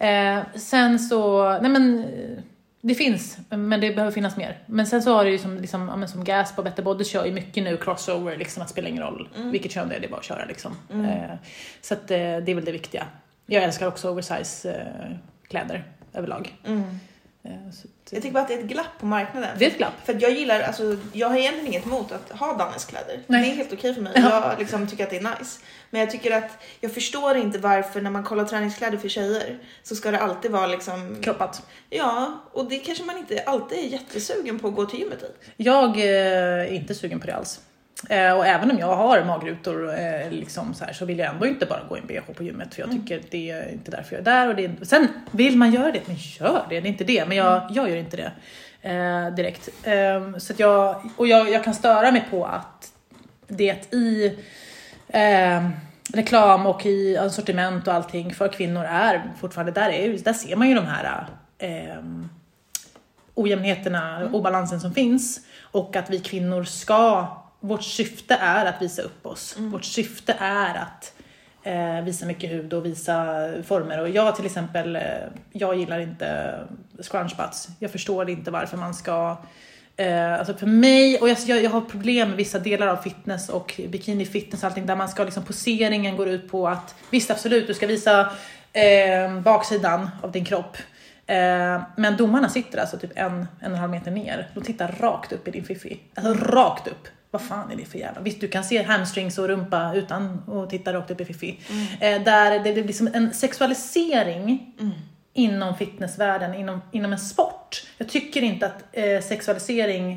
[0.02, 2.06] Eh, sen så, nej men
[2.82, 4.60] det finns, men det behöver finnas mer.
[4.66, 7.26] Men sen så har det ju som, liksom, ja, som Gasp och Better Body kör
[7.26, 10.06] ju mycket nu crossover, liksom att det spelar ingen roll vilket kön det är, det
[10.06, 10.76] är bara att köra liksom.
[10.90, 11.36] Eh,
[11.82, 13.06] så att eh, det är väl det viktiga.
[13.46, 15.12] Jag älskar också oversize eh,
[15.52, 15.84] kläder
[16.14, 16.56] överlag.
[17.44, 19.50] Eh, så att, Jag tycker bara att det är ett glapp på marknaden.
[19.60, 19.94] det är ett glapp.
[20.06, 23.20] För jag gillar, alltså jag har egentligen inget emot att ha Dannes kläder.
[23.28, 23.42] Nej.
[23.42, 24.14] Det är helt okej för mig.
[24.16, 24.50] Ja.
[24.50, 25.60] Jag liksom tycker att det är nice.
[25.90, 29.96] Men jag tycker att jag förstår inte varför när man kollar träningskläder för tjejer så
[29.96, 31.62] ska det alltid vara liksom Kroppat.
[31.90, 35.64] Ja, och det kanske man inte alltid är jättesugen på att gå till gymmet i.
[35.64, 37.62] Jag eh, är inte sugen på det alls.
[38.10, 41.46] Eh, och även om jag har magrutor eh, liksom så, här, så vill jag ändå
[41.46, 43.92] inte bara gå i en bh på gymmet för jag tycker att det är inte
[43.92, 44.48] därför jag är där.
[44.48, 47.26] Och det är, sen vill man göra det, men gör det, det är inte det.
[47.26, 48.32] Men jag, jag gör inte det
[48.90, 49.70] eh, direkt.
[49.84, 52.92] Eh, så jag, och jag, jag kan störa mig på att
[53.48, 54.38] det i
[55.08, 55.70] eh,
[56.14, 60.70] reklam och i sortiment och allting för kvinnor är fortfarande, där, är, där ser man
[60.70, 61.28] ju de här
[61.58, 62.04] eh,
[63.36, 67.28] ojämnheterna, obalansen som finns och att vi kvinnor ska,
[67.62, 69.56] vårt syfte är att visa upp oss.
[69.58, 71.14] Vårt syfte är att
[71.64, 75.02] eh, visa mycket hud och visa former och jag till exempel, eh,
[75.52, 76.60] jag gillar inte
[77.02, 77.68] scrunch butts.
[77.80, 79.38] Jag förstår inte varför man ska
[79.96, 83.50] Eh, alltså för mig, och jag, jag, jag har problem med vissa delar av fitness
[83.50, 87.32] och bikini fitness och allting där man ska liksom poseringen går ut på att visst
[87.32, 88.32] absolut du ska visa
[88.74, 90.78] eh, baksidan av din kropp
[91.96, 94.50] men domarna sitter alltså typ en, en och en halv meter ner.
[94.54, 96.00] De tittar rakt upp i din fiffi.
[96.16, 97.08] Alltså rakt upp.
[97.32, 98.22] Vad fan är det för jävla...
[98.22, 101.60] Visst du kan se hamstrings och rumpa utan att titta rakt upp i fiffi.
[102.00, 104.76] Eh, där det, blir som en sexualisering
[105.34, 107.84] inom fitnessvärlden, inom, inom en sport.
[107.98, 110.12] Jag tycker inte att eh, sexualisering,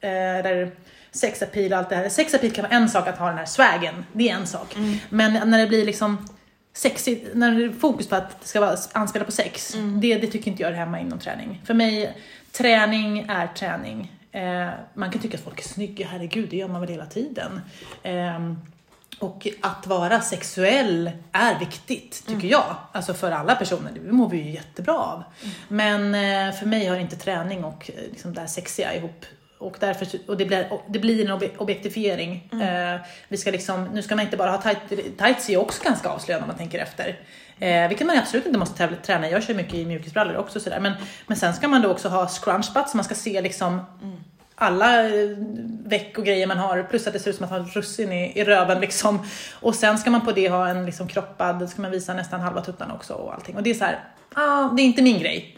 [0.00, 0.08] eh,
[0.42, 0.70] där
[1.10, 2.08] sex appeal och allt det här.
[2.08, 4.76] Sex appeal kan vara en sak att ha den här swagen, det är en sak.
[5.08, 6.28] Men när det blir liksom
[6.72, 10.26] sexigt, när det är fokus på att det ska vara anspela på sex, det, det
[10.26, 11.62] tycker inte jag är hemma inom träning.
[11.64, 12.16] För mig,
[12.52, 14.12] träning är träning.
[14.32, 17.60] Eh, man kan tycka att folk är snygga, herregud, det gör man väl hela tiden.
[18.02, 18.58] Ehm,
[19.18, 22.76] och att vara sexuell är viktigt, tycker jag.
[22.92, 25.22] Alltså för alla personer, det mår vi ju jättebra av.
[25.68, 29.24] Men eh, för mig har inte träning och eh, liksom det här sexiga ihop
[29.58, 32.48] och, därför, och det, blir, det blir en obje- objektifiering.
[32.52, 32.94] Mm.
[32.94, 34.78] Eh, vi ska liksom, nu ska man inte bara ha tight,
[35.18, 37.18] tights är ju också ganska avslöjande om man tänker efter.
[37.58, 40.80] Eh, vilket man absolut inte måste tävla, träna Jag kör mycket i mjukisbrallor också sådär.
[40.80, 40.92] Men,
[41.26, 43.80] men sen ska man då också ha scrunch butt så man ska se liksom
[44.60, 45.28] alla eh,
[45.84, 48.12] veck och grejer man har, plus att det ser ut som att man har russin
[48.12, 49.18] i, i röven liksom.
[49.60, 52.60] Och sen ska man på det ha en liksom kroppad, ska man visa nästan halva
[52.60, 53.56] tuttarna också och allting.
[53.56, 54.04] Och det är så här,
[54.34, 55.56] ah, det är inte min grej.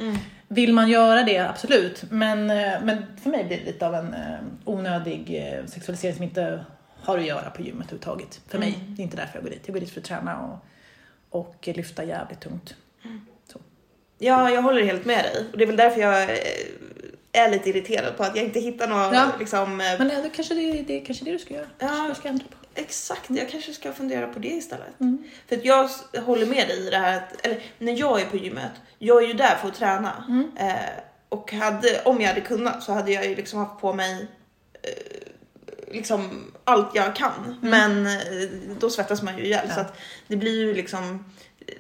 [0.48, 2.04] Vill man göra det, absolut.
[2.10, 6.64] Men, eh, men för mig blir det lite av en eh, onödig sexualisering som inte
[7.00, 8.40] har att göra på gymmet överhuvudtaget.
[8.48, 9.62] För mig, det är inte därför jag går dit.
[9.66, 10.58] Jag går dit för att träna och,
[11.40, 12.74] och lyfta jävligt tungt.
[13.52, 13.60] Så.
[14.18, 15.46] Ja, jag håller helt med dig.
[15.52, 16.30] Och det är väl därför jag
[17.32, 19.32] är lite irriterad på att jag inte hittar något Ja.
[19.38, 19.80] liksom...
[19.80, 21.66] eh, Men det kanske det, det är kanske det du ska göra.
[21.78, 22.06] Ja.
[22.08, 22.56] Du ska ändra på.
[22.74, 25.00] Exakt, jag kanske ska fundera på det istället.
[25.00, 25.24] Mm.
[25.48, 25.88] För att jag
[26.24, 29.26] håller med dig i det här att, eller när jag är på gymmet, jag är
[29.26, 30.24] ju där för att träna.
[30.28, 30.50] Mm.
[30.60, 30.76] Eh,
[31.28, 34.26] och hade, om jag hade kunnat så hade jag ju liksom haft på mig
[34.82, 37.58] eh, liksom allt jag kan.
[37.62, 38.12] Men eh,
[38.80, 39.68] då svettas man ju ihjäl Mm.
[39.68, 39.74] Ja.
[39.74, 41.24] så att det blir ju liksom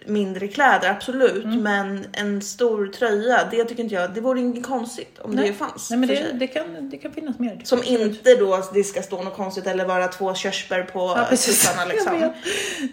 [0.06, 1.44] mindre kläder, absolut.
[1.44, 1.62] Mm.
[1.62, 5.48] Men en stor tröja, det tycker inte jag, det vore inget konstigt om Nej.
[5.48, 5.90] det fanns.
[5.90, 7.60] Nej men det, det, kan, det kan finnas mer.
[7.64, 12.32] Som inte då det ska stå något konstigt eller vara två körsbär på Ja, liksom.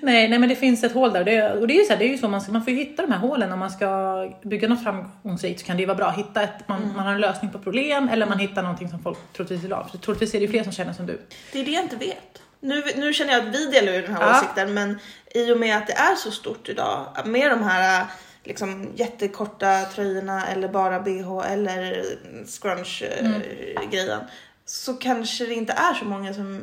[0.01, 1.23] Nej, nej, men det finns ett hål där.
[1.23, 2.73] Det, och det är ju så, här, det är ju så man, ska, man får
[2.73, 5.87] ju hitta de här hålen om man ska bygga något framgångsrikt så kan det ju
[5.87, 6.95] vara bra att hitta ett, man, Mm.
[6.95, 9.87] man har en lösning på problem eller man hittar någonting som folk troligtvis vill ha.
[9.87, 11.19] För troligtvis är det ju fler som känner som du.
[11.51, 12.41] Det är det jag inte vet.
[12.61, 14.37] Nu, nu känner jag att vi delar ju den här Ja.
[14.39, 14.99] åsikten men
[15.35, 18.05] i och med att det är så stort idag med de här
[18.43, 22.03] liksom jättekorta tröjorna eller bara bh eller
[22.45, 24.21] scrunch eh, Mm.
[24.65, 26.61] så kanske det inte är så många som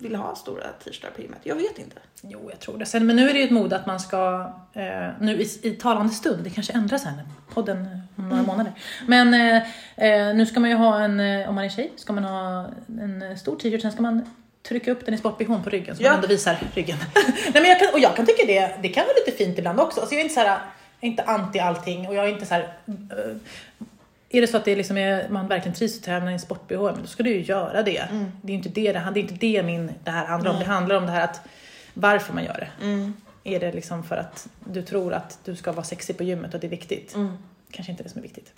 [0.00, 1.38] vill ha stora t-shirtar på gymmet.
[1.42, 1.96] Jag vet inte.
[2.22, 2.86] Jo, jag tror det.
[2.86, 5.70] Sen, men nu är det ju ett mode att man ska, eh, nu i, i
[5.70, 7.24] talande stund, det kanske ändras här när
[7.54, 8.72] podden eh, om några månader.
[9.06, 9.56] Men eh,
[9.96, 12.66] eh, nu ska man ju ha en, om man är tjej, ska man ha
[13.00, 14.30] en stor t-shirt, sen ska man
[14.68, 16.08] trycka upp den i sport-bhn på ryggen så Ja.
[16.08, 16.98] man ändå visar ryggen.
[17.14, 19.80] Nej, men jag kan, och jag kan tycka det, det kan vara lite fint ibland
[19.80, 20.00] också.
[20.00, 20.58] Alltså jag är inte så här,
[21.00, 23.36] inte anti allting och jag är inte så här, eh,
[24.28, 26.82] är det så att det liksom är, man verkligen trivs att träna i en sport-bh,
[26.82, 27.98] men då ska du ju göra det.
[27.98, 28.32] Mm.
[28.42, 30.58] Det är ju inte det det, det, är inte det min, det här handlar om.
[30.58, 31.40] Det handlar om det här att
[31.94, 32.84] varför man gör det.
[32.84, 33.14] Mm.
[33.44, 36.60] Är det liksom för att du tror att du ska vara sexig på gymmet och
[36.60, 37.14] det är viktigt?
[37.14, 37.38] Mm.
[37.70, 38.52] Kanske inte det som är viktigt.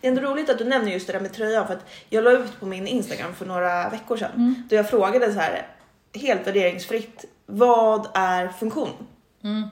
[0.00, 2.24] Det är ändå roligt att du nämner just det där med tröjan för att jag
[2.24, 4.54] la ut på min Instagram för några veckor sedan Mm.
[4.70, 5.66] då jag frågade så här
[6.14, 7.24] helt värderingsfritt.
[7.46, 8.90] Vad är funktion?
[9.44, 9.68] Mm.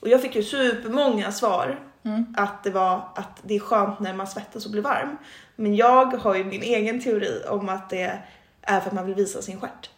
[0.00, 2.34] Och jag fick ju supermånga svar Mm.
[2.38, 5.16] att det var att det är skönt när man svettas och blir varm.
[5.56, 8.20] Men jag har ju min egen teori om att det
[8.62, 9.90] är för att man vill visa sin stjärt.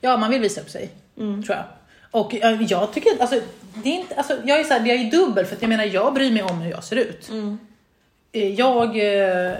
[0.00, 1.42] Ja, man vill visa upp sig, Mm.
[1.42, 1.64] tror jag.
[2.10, 3.40] Och eh, jag tycker alltså,
[3.74, 5.84] det är inte, alltså, jag är så här, jag är dubbel för att jag menar,
[5.84, 7.28] jag bryr mig om hur jag ser ut.
[7.30, 7.58] Mm.
[8.32, 9.54] Eh, Jag, eh,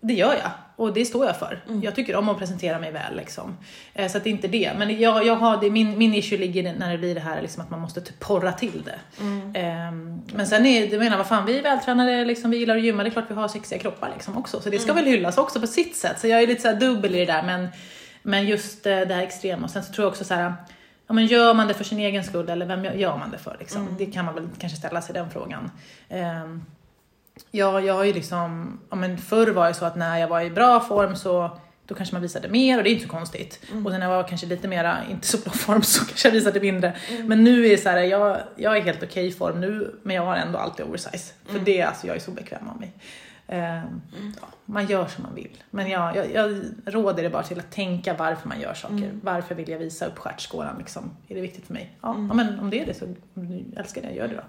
[0.00, 0.50] det gör jag.
[0.76, 1.62] Och det står jag för.
[1.68, 1.82] Mm.
[1.82, 3.56] Jag tycker om att presentera mig väl liksom.
[3.94, 4.72] Eh, Så att det är inte det.
[4.78, 7.62] Men jag, jag har det, min, min issue ligger när det blir det här liksom,
[7.62, 9.22] att man måste typ porra till det.
[9.22, 9.52] Mm.
[9.54, 12.82] Ehm, men sen är det, menar vad fan, vi är vältränade, liksom, vi gillar att
[12.82, 14.60] gymma, det är klart vi har sexiga kroppar liksom också.
[14.60, 15.04] Så det ska Mm.
[15.04, 16.20] väl hyllas också på sitt sätt.
[16.20, 17.42] Så jag är lite så här dubbel i det där.
[17.42, 17.68] Men,
[18.22, 19.64] men just eh, det här extrema.
[19.64, 20.54] Och sen så tror jag också så här,
[21.06, 23.56] ja, men gör man det för sin egen skull eller vem gör- man det för?
[23.60, 23.82] Liksom?
[23.82, 23.94] Mm.
[23.98, 25.70] Det kan man väl kanske ställa sig den frågan.
[27.50, 30.40] Ja, jag har ju liksom, ja men förr var det så att när jag var
[30.40, 33.60] i bra form så då kanske man visade mer och det är inte så konstigt.
[33.72, 33.86] Mm.
[33.86, 36.32] Och sen när jag var kanske lite mera inte så bra form så kanske jag
[36.32, 36.96] visade mindre.
[37.24, 40.16] Men nu är det så här, jag, jag är helt okej i form nu men
[40.16, 41.32] jag har ändå alltid oversize.
[41.44, 41.64] För Mm.
[41.64, 42.92] det, alltså jag är så bekväm av mig.
[43.48, 44.02] Ehm,
[44.40, 45.62] ja, man gör som man vill.
[45.70, 48.94] Men jag, jag, jag råder det bara till att tänka varför man gör saker.
[48.94, 49.20] Mm.
[49.24, 51.10] Varför vill jag visa upp stjärtskåran liksom?
[51.28, 51.90] Är det viktigt för mig?
[52.00, 52.26] Ja, Mm.
[52.28, 53.04] ja men om det är det så
[53.76, 54.42] älskar det, gör det då.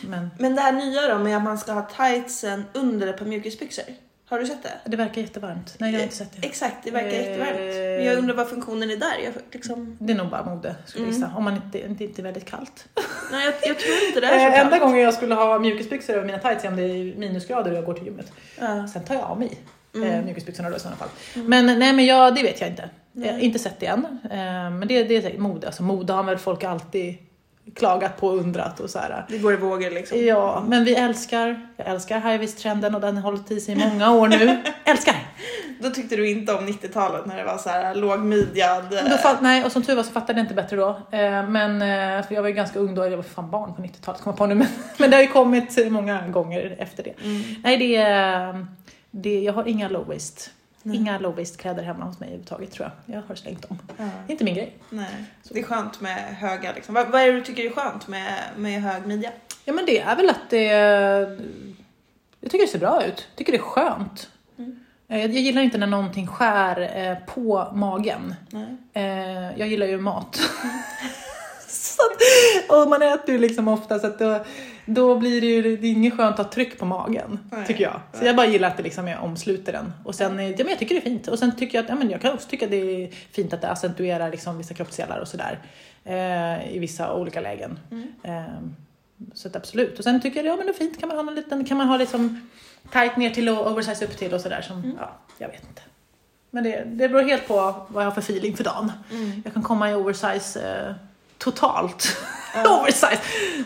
[0.00, 3.24] Men Men det här nya då med att man ska ha tightsen under ett par
[3.26, 3.84] mjukisbyxor.
[4.28, 4.70] Har du sett det?
[4.84, 5.74] det verkar jättevarmt.
[5.78, 6.46] Nej, jag har inte sett det.
[6.46, 7.58] Exakt, det verkar Eh, jättevarmt.
[7.58, 9.14] Men jag undrar vad funktionen är där.
[9.24, 11.20] Jag, liksom, Det är nog bara mode, skulle jag Mm.
[11.22, 11.36] gissa.
[11.36, 12.88] Om man inte, inte, inte är väldigt kallt.
[13.32, 14.72] nej, jag, jag tror inte det är så Eh, kallt.
[14.72, 17.76] enda gången jag skulle ha mjukisbyxor över mina tights är om det är minusgrader och
[17.76, 18.32] jag går till gymmet.
[18.60, 18.88] Ja.
[18.88, 19.58] Sen tar jag av mig
[19.94, 20.08] Mm.
[20.10, 21.08] eh, mjukisbyxorna då i sådana fall.
[21.34, 21.46] Mm.
[21.46, 22.90] Men nej, men jag, det vet jag inte.
[23.12, 24.18] Jag har inte sett det än.
[24.78, 25.66] Men det, det är säkert mode.
[25.66, 27.14] Alltså mode har väl folk alltid
[27.74, 29.24] klagat på och undrat och så här.
[29.28, 30.24] Det går i vågor liksom.
[30.24, 34.12] Ja, men vi älskar, jag älskar high-vis-trenden och den har hållit i sig i många
[34.12, 34.62] år nu.
[34.84, 35.14] älskar!
[35.80, 38.84] Då tyckte du inte om 90-talet när det var så här lågmidjad.
[39.40, 40.88] Nej, och som tur var så fattade jag inte bättre då.
[40.88, 43.82] Eh, men, eh, för jag var ju ganska ung då, jag var fan barn på
[43.82, 47.14] 90-talet kom jag på nu, men, men det har ju kommit många gånger efter det.
[47.24, 47.42] Mm.
[47.62, 47.96] Nej, det
[49.22, 50.50] det, jag har inga low waist.
[50.86, 50.96] Nej.
[50.96, 53.16] Inga low waist kläder hemma hos mig överhuvudtaget tror jag.
[53.16, 53.78] Jag har slängt dem.
[53.96, 54.04] Ja.
[54.04, 54.76] Det är inte min grej.
[54.90, 55.24] Nej.
[55.50, 56.94] Det är skönt med höga liksom.
[56.94, 59.30] Vad, vad är det du tycker är skönt med, med hög midja?
[59.64, 60.62] Ja men det är väl att det,
[62.40, 63.26] jag tycker det ser bra ut.
[63.30, 64.30] Jag tycker det är skönt.
[64.58, 64.80] Mm.
[65.08, 68.34] Eh, Jag gillar inte när någonting skär eh, på magen.
[68.50, 68.76] Nej.
[68.92, 70.36] Eh, jag gillar ju mat.
[71.68, 74.44] så att, och man äter ju liksom ofta så att då,
[74.86, 77.66] då blir det ju det är inget skönt att ha tryck på magen, Nej.
[77.66, 78.00] tycker jag.
[78.12, 78.26] Så Nej.
[78.26, 79.92] jag bara gillar att det liksom är omsluter den.
[80.04, 81.28] Och sen, eh, ja men jag tycker det är fint.
[81.28, 83.60] Och sen tycker jag att, ja men jag kan också tycka det är fint att
[83.60, 85.58] det accentuerar liksom vissa kroppsdelar och sådär.
[86.04, 87.78] Eh, I vissa olika lägen.
[87.90, 88.08] Mm.
[88.22, 88.52] Eh,
[89.34, 89.98] så absolut.
[89.98, 91.76] Och sen tycker jag, ja men det är fint, kan man ha en liten, kan
[91.76, 92.48] man ha liksom
[92.92, 94.96] tight ner till och oversize upp till och sådär som, Mm.
[95.00, 95.82] ja, jag vet inte.
[96.50, 97.54] Men det, det beror helt på
[97.88, 98.92] vad jag har för feeling för dagen.
[99.10, 99.42] Mm.
[99.44, 100.94] Jag kan komma i oversize eh,
[101.38, 102.16] totalt.
[102.64, 102.80] Ja.
[102.82, 103.20] oversize!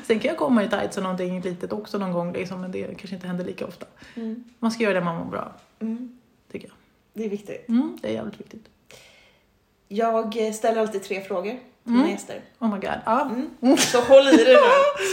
[0.06, 2.84] Sen kan jag komma i tights och någonting litet också någon gång, liksom, men det
[2.84, 3.86] kanske inte händer lika ofta.
[4.14, 4.44] Mm.
[4.58, 6.18] Man ska göra det man mår bra, Mm.
[6.52, 6.76] tycker jag.
[7.12, 7.68] Det är viktigt.
[7.68, 8.64] Mm, det är jävligt viktigt.
[9.88, 11.60] Jag ställer alltid tre frågor till
[11.92, 12.00] Mm.
[12.00, 12.40] mina gäster.
[12.58, 13.00] Oh my god.
[13.04, 13.30] Ja.
[13.62, 13.76] Mm.
[13.76, 14.60] Så håll i dig nu,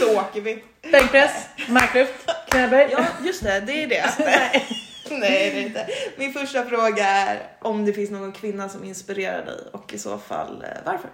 [0.00, 0.64] så åker vi.
[0.92, 2.88] Bänkpress, marklyft, knäböj.
[2.92, 4.14] Ja, just det, det är det.
[4.24, 4.66] Nej.
[5.10, 5.86] Nej, det är inte.
[6.18, 10.18] Min första fråga är om det finns någon kvinna som inspirerar dig och i så
[10.18, 11.10] fall eh, varför?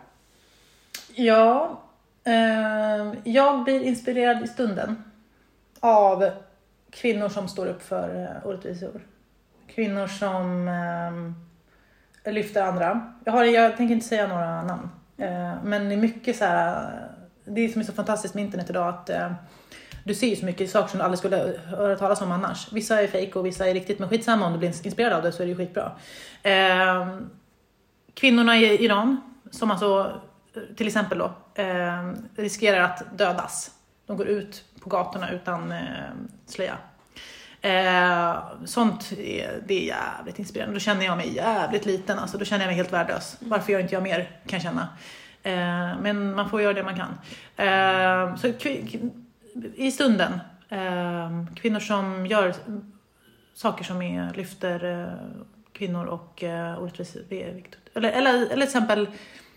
[1.15, 1.81] Ja,
[2.25, 5.05] Ehm, jag blir inspirerad i stunden
[5.81, 6.31] av
[6.91, 9.01] kvinnor som står upp för eh, orättvisor.
[9.75, 11.35] Kvinnor som ehm,
[12.25, 13.13] lyfter andra.
[13.25, 16.91] Jag, har, jag tänker inte säga några namn, ehm, men det är mycket så här,
[17.45, 19.33] det som är så fantastiskt med internet idag att eh,
[20.05, 22.73] du ser ju så mycket saker som du aldrig skulle höra talas om annars.
[22.73, 25.33] Vissa är fejk och vissa är riktigt, men skitsamma om du blir inspirerad av det
[25.33, 25.93] så är det ju skitbra.
[28.15, 29.21] Kvinnorna i Iran,
[29.51, 30.21] som alltså
[30.77, 33.71] till exempel då, eh, riskerar att dödas.
[34.07, 35.79] De går ut på gatorna utan eh,
[36.47, 36.79] slöja.
[37.61, 40.77] Eh, sånt är, det är jävligt inspirerande.
[40.77, 43.37] Då känner jag mig jävligt liten, alltså, då känner jag mig helt värdelös.
[43.41, 44.89] Varför gör inte jag mer, kan jag känna.
[45.43, 47.19] Eh, men man får göra det man kan.
[47.57, 48.47] Eh, så
[49.75, 52.55] i stunden, eh, kvinnor som gör
[53.55, 55.43] saker som är, lyfter eh,
[55.73, 57.23] kvinnor och eh, orättvisor.
[57.95, 59.09] Eller, eller, eller till exempel,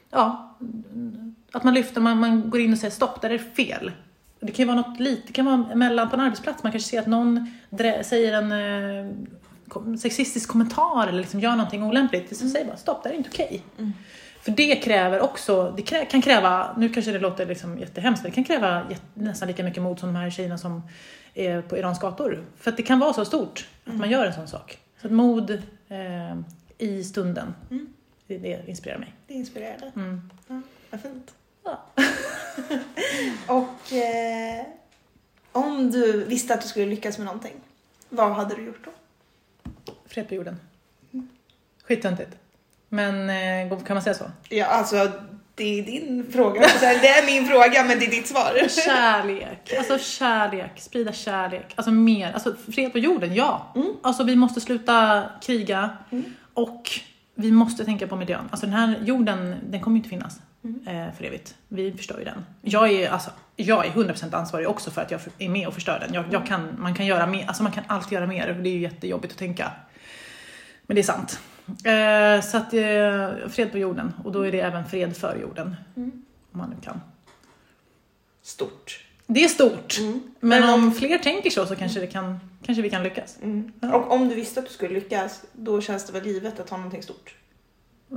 [0.10, 0.58] ja,
[1.52, 3.92] att man lyfter, man, man går in och säger stopp, där är det fel.
[4.40, 6.90] Det kan ju vara något lite, det kan vara mellan på en arbetsplats, man kanske
[6.90, 7.52] ser att någon
[8.04, 12.38] säger en eh, sexistisk kommentar eller liksom gör någonting olämpligt.
[12.38, 13.64] Så säg bara stopp, det här är inte okej.
[13.78, 13.94] Mm.
[14.42, 18.32] För det kräver också, det krä, kan kräva, nu kanske det låter liksom jättehemskt, men
[18.32, 20.82] det kan kräva jätte, nästan lika mycket mod som de här tjejerna som
[21.34, 22.46] är på Irans gator.
[22.58, 24.78] För att det kan vara så stort att man gör en sån sak.
[25.02, 25.52] Så att mod
[25.88, 26.38] eh,
[26.78, 27.88] i stunden, Mm.
[28.28, 29.14] Det, det inspirerar mig.
[29.28, 29.92] Det inspirerar dig.
[29.96, 30.22] Mm.
[30.90, 31.36] Vad fint.
[31.64, 31.84] Ja.
[33.48, 34.66] och eh,
[35.52, 37.56] om du visste att du skulle lyckas med någonting,
[38.10, 38.92] vad hade du gjort då?
[40.06, 40.60] Fred på jorden.
[41.84, 42.32] Skittöntigt.
[42.90, 43.30] Men
[43.70, 44.32] eh, kan man säga så?
[44.50, 45.12] Ja, alltså
[45.56, 46.62] det är din fråga.
[46.80, 48.68] Det är min fråga, men det är ditt svar.
[48.86, 53.72] Kärlek, alltså kärlek, sprida kärlek, alltså mer, alltså fred på jorden, ja.
[53.76, 53.94] Mm.
[54.02, 56.34] Alltså vi måste sluta kriga Mm.
[56.54, 56.92] och
[57.38, 58.48] vi måste tänka på miljön.
[58.52, 60.88] Alltså den här jorden, den kommer ju inte finnas Mm.
[61.08, 61.56] eh, för evigt.
[61.68, 62.46] Vi förstör ju den.
[62.62, 66.00] Jag är, alltså, jag är 100% ansvarig också för att jag är med och förstör
[66.00, 66.14] den.
[66.14, 68.70] Jag, jag kan, man kan göra mer, alltså man kan alltid göra mer och det
[68.70, 69.72] är ju jättejobbigt att tänka.
[70.86, 71.40] Men det är sant.
[71.66, 75.76] Eh, så att eh, fred på jorden och då är det även fred för jorden.
[75.96, 76.12] Mm.
[76.52, 77.02] Om man nu kan.
[78.42, 79.04] Stort.
[79.28, 79.98] Det är stort.
[80.00, 80.20] Mm.
[80.40, 83.38] Men Men om fler tänker så så kanske, det kan, kanske vi kan lyckas.
[83.44, 83.72] Mm.
[83.82, 83.94] Ja.
[83.96, 86.78] Och om du visste att du skulle lyckas, då känns det väl givet att ha
[86.78, 87.36] någonting stort?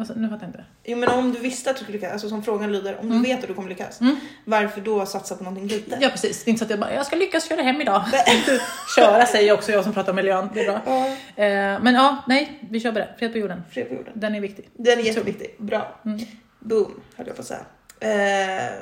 [0.07, 0.65] Sa- Nu fattar jag inte.
[0.85, 3.23] Jo men om du visste att du skulle lyckas, alltså som frågan lyder, om Mm.
[3.23, 4.17] du vet att du kommer lyckas, Mm.
[4.45, 5.99] varför då satsa på någonting litet?
[6.03, 8.05] Ja precis, det är inte så att jag bara, jag ska lyckas köra hem idag.
[8.97, 10.81] köra säger också jag som pratar om miljön, det är bra.
[10.87, 11.07] Ja,
[11.45, 13.09] Eh, men ja, nej, vi kör på det.
[13.19, 13.63] Fred på jorden.
[13.71, 14.13] fred på jorden.
[14.17, 14.69] Den är viktig.
[14.77, 15.55] Den är jätteviktig.
[15.59, 16.01] Bra.
[16.05, 16.21] Mm.
[16.59, 17.61] Boom, höll jag på att säga.
[18.01, 18.73] Eh,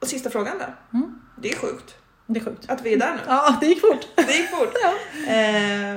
[0.00, 0.98] och sista frågan då.
[0.98, 1.20] Mm.
[1.36, 1.94] Det är sjukt
[2.26, 2.70] Det är sjukt.
[2.70, 3.20] att vi är där nu.
[3.26, 4.06] Ja, det gick fort.
[4.16, 4.72] Det gick fort.
[4.82, 4.94] Ja.
[5.32, 5.94] Eh,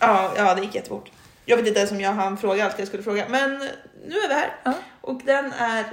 [0.00, 1.10] ja, ja, det gick jättefort.
[1.44, 3.50] Jag vet inte ens om jag hann fråga allt jag skulle fråga, men
[4.06, 4.56] nu är vi här.
[4.64, 4.72] Ja.
[5.00, 5.84] Och den är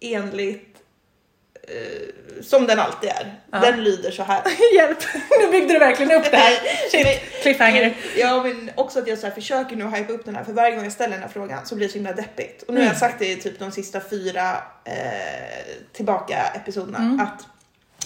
[0.00, 0.76] enligt
[1.68, 3.34] eh, som den alltid är.
[3.52, 3.58] Ja.
[3.58, 4.42] Den lyder så här.
[4.74, 4.98] Hjälp,
[5.40, 6.54] nu byggde du verkligen upp det här.
[6.90, 7.96] Shit, cliffhanger.
[8.16, 10.74] Ja men också att jag så här försöker nu hypa upp den här för varje
[10.74, 12.62] gång jag ställer den här frågan så blir det så himla deppigt.
[12.62, 13.00] Och nu har jag Mm.
[13.00, 14.94] sagt det i typ de sista fyra eh,
[15.92, 17.20] tillbaka episoderna Mm.
[17.20, 17.46] att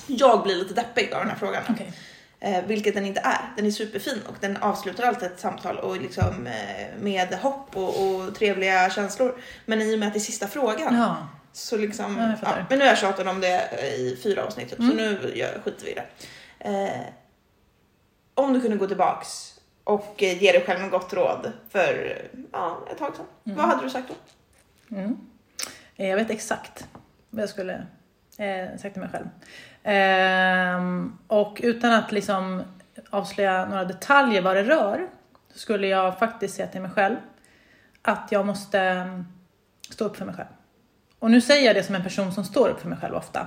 [0.07, 1.63] jag blir lite deppig av den här frågan.
[1.71, 1.93] Okej.
[2.41, 3.41] Eh, vilket den inte är.
[3.57, 7.89] Den är superfin och den avslutar alltid ett samtal och liksom, eh, med hopp och,
[8.07, 9.41] och trevliga känslor.
[9.67, 11.17] Men i och med att det är sista frågan Ja.
[11.53, 14.77] så liksom, Ja, ja, men nu har jag tjatat om det i fyra avsnitt typ,
[14.79, 14.97] så Mm.
[14.97, 16.05] nu gör, skiter vi i det.
[16.59, 17.01] Eh,
[18.35, 22.23] om du kunde gå tillbaks och eh, ge dig själv en gott råd för
[22.53, 23.27] ja, ett tag sedan.
[23.47, 23.59] Mm.
[23.59, 24.09] Vad hade du sagt
[24.89, 24.97] då?
[24.97, 25.17] Mm.
[25.97, 26.87] Eh, Jag vet exakt
[27.31, 27.73] vad jag skulle
[28.39, 29.27] eh, sagt till mig själv.
[29.83, 32.63] Ehm, och utan att liksom
[33.11, 35.09] avslöja några detaljer vad det rör
[35.55, 37.17] skulle jag faktiskt säga till mig själv
[38.03, 39.27] att jag måste mm,
[39.91, 40.49] stå upp för mig själv.
[41.19, 43.47] Och nu säger jag det som en person som står upp för mig själv ofta.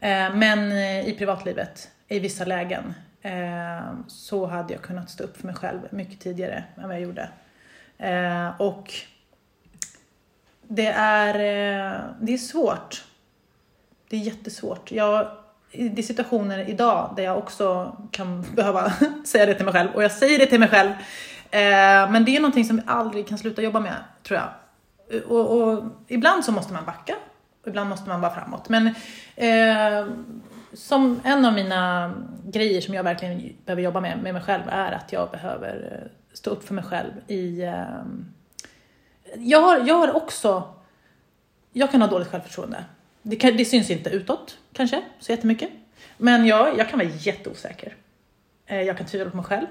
[0.00, 5.36] Ehm, men eh, i privatlivet, i vissa lägen, ehm, så hade jag kunnat stå upp
[5.36, 7.28] för mig själv mycket tidigare än vad jag gjorde.
[7.98, 8.92] Ehm, och
[10.68, 13.04] det är, eh, det är svårt.
[14.12, 14.92] Det är jättesvårt.
[14.92, 15.28] Jag,
[15.70, 18.92] det är situationer idag där jag också kan behöva
[19.24, 20.90] säga det till mig själv och jag säger det till mig själv.
[21.50, 24.48] Eh, men det är någonting som vi aldrig kan sluta jobba med, tror jag
[25.16, 27.14] eh, och, och, ibland så måste man backa,
[27.62, 28.68] och ibland måste man vara framåt.
[28.68, 28.86] Men
[29.36, 30.06] eh,
[30.72, 32.12] som en av mina
[32.44, 36.10] grejer som jag verkligen behöver jobba med, med mig själv är att jag behöver eh,
[36.32, 37.62] stå upp för mig själv i...
[37.62, 38.02] Eh,
[39.36, 40.74] jag, har, jag har också...
[41.72, 42.84] Jag kan ha dåligt självförtroende.
[43.22, 45.70] Det, kan, det syns inte utåt kanske så jättemycket.
[46.16, 47.94] Men jag, jag kan vara jätteosäker.
[48.66, 49.66] Eh, jag kan tvivla på mig själv.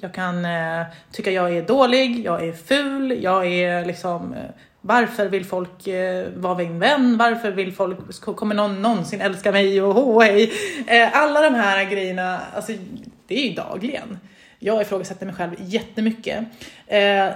[0.00, 4.40] Jag kan eh, tycka jag är dålig, jag är ful, jag är liksom eh,
[4.84, 7.16] varför vill folk eh, vara min vän?
[7.18, 10.52] Varför vill folk, kommer någon någonsin älska mig och ho hej?
[10.86, 12.72] Eh, alla de här grejerna, alltså
[13.26, 14.18] det är ju dagligen.
[14.58, 16.44] Jag ifrågasätter mig själv jättemycket.
[16.86, 17.28] Eh,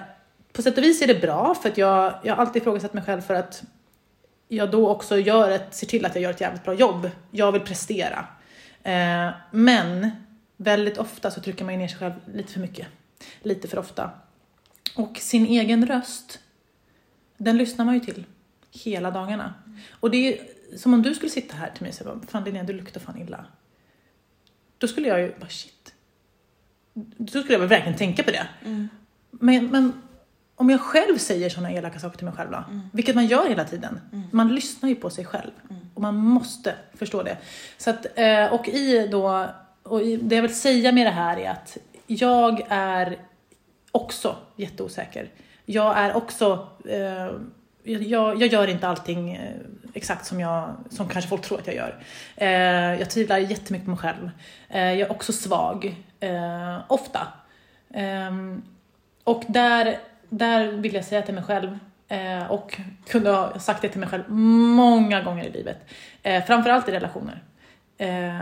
[0.52, 3.04] på sätt och vis är det bra för att jag, jag har alltid ifrågasatt mig
[3.04, 3.62] själv för att
[4.48, 7.10] jag då också gör ett, ser till att jag gör ett jävligt bra jobb.
[7.30, 8.26] Jag vill prestera.
[8.82, 10.10] Eh, men
[10.56, 12.86] väldigt ofta så trycker man ner sig själv lite för mycket.
[13.42, 14.10] Lite för ofta.
[14.94, 16.40] Och sin egen röst
[17.36, 18.24] den lyssnar man ju till
[18.72, 19.54] hela dagarna.
[19.66, 19.78] Mm.
[19.90, 22.62] Och det är som om du skulle sitta här till mig och säga fan Linnea,
[22.62, 23.44] du luktar fan illa.
[24.78, 25.94] Då skulle jag ju bara shit.
[26.94, 28.48] Då skulle jag verkligen tänka på det.
[28.64, 28.88] Mm.
[29.30, 29.92] Men, men
[30.56, 32.80] om jag själv säger sådana elaka saker till mig själv då, mm.
[32.92, 34.00] vilket man gör hela tiden.
[34.12, 34.24] Mm.
[34.32, 35.82] Man lyssnar ju på sig själv mm.
[35.94, 37.36] och man måste förstå det.
[37.78, 39.46] Så att, eh, och i då,
[39.82, 41.76] och det jag vill säga med det här är att
[42.06, 43.18] jag är
[43.92, 45.30] också jätteosäker
[45.66, 47.30] jag är också, eh,
[47.82, 49.56] jag, jag, gör inte allting eh,
[49.94, 51.98] exakt som, jag, som kanske folk tror att jag gör.
[52.98, 54.30] Jag tvivlar jättemycket på mig själv.
[54.68, 55.96] Jag är också svag,
[56.88, 57.28] ofta.
[57.94, 58.62] Ehm,
[59.24, 59.98] och där,
[60.28, 64.08] där vill jag säga till mig själv, eh, och kunde ha sagt det till mig
[64.08, 65.78] själv många gånger i livet,
[66.22, 67.42] eh, framförallt i relationer.
[67.98, 68.40] Eh,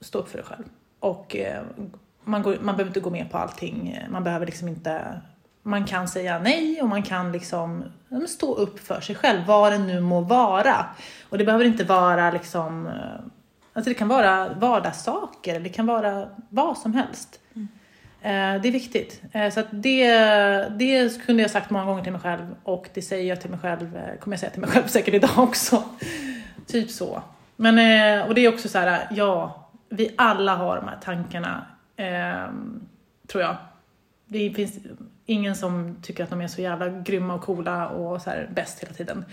[0.00, 0.64] stå upp för dig själv.
[1.00, 1.62] Och eh,
[2.24, 5.20] man, går, man behöver inte gå med på allting, man behöver liksom inte
[5.66, 7.84] man kan säga nej och man kan liksom
[8.28, 10.86] stå upp för sig själv, vad det nu må vara.
[11.28, 12.90] Och det behöver inte vara liksom,
[13.72, 17.40] alltså det kan vara vardagssaker, det kan vara vad som helst.
[17.54, 17.68] Mm.
[18.24, 19.22] Eh, det är viktigt.
[19.32, 20.08] Eh, så att det,
[20.68, 23.58] det kunde jag sagt många gånger till mig själv och det säger jag till mig
[23.58, 25.84] själv, eh, kommer jag säga till mig själv säkert idag också.
[26.66, 27.22] typ så.
[27.56, 27.74] Men,
[28.28, 31.66] och det är också så här, ja, vi alla har de här tankarna,
[31.96, 32.86] ehm,
[33.26, 33.56] tror jag.
[34.26, 34.78] Det finns
[35.26, 38.82] ingen som tycker att de är så jävla grymma och coola och så här bäst
[38.82, 39.24] hela tiden.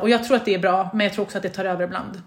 [0.00, 1.84] Och jag tror att det är bra, men jag tror också att det tar över
[1.84, 2.22] ibland.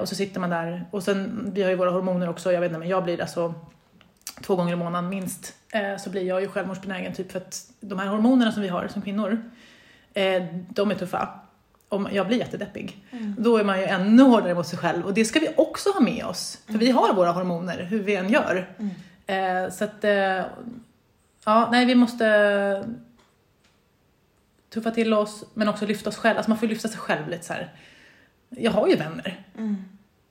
[0.00, 2.68] Och så sitter man där, och sen, vi har ju våra hormoner också, jag vet
[2.68, 3.54] inte, men jag blir alltså
[4.40, 7.98] två gånger i månaden minst, eh, så blir jag ju självmordsbenägen typ för att de
[7.98, 9.50] här hormonerna som vi har som kvinnor,
[10.14, 11.28] eh, de är tuffa.
[11.88, 13.04] Och jag blir jättedeppig.
[13.10, 13.34] Mm.
[13.38, 16.00] Då är man ju ännu hårdare mot sig själv och det ska vi också ha
[16.00, 16.58] med oss.
[16.64, 16.80] För mm.
[16.80, 18.74] vi har våra hormoner, hur vi än gör.
[18.78, 19.66] Mm.
[19.66, 20.04] Eh, så att
[21.44, 22.84] Ja, nej vi måste
[24.70, 26.38] tuffa till oss men också lyfta oss själva.
[26.38, 27.72] Alltså man får lyfta sig själv lite så här.
[28.48, 29.46] Jag har ju vänner.
[29.58, 29.84] Mm.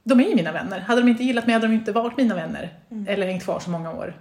[0.04, 0.80] De är ju mina vänner.
[0.80, 2.74] Hade de inte gillat mig hade de inte varit mina vänner.
[2.91, 3.08] Mm.
[3.08, 4.18] Eller hängt kvar så många år.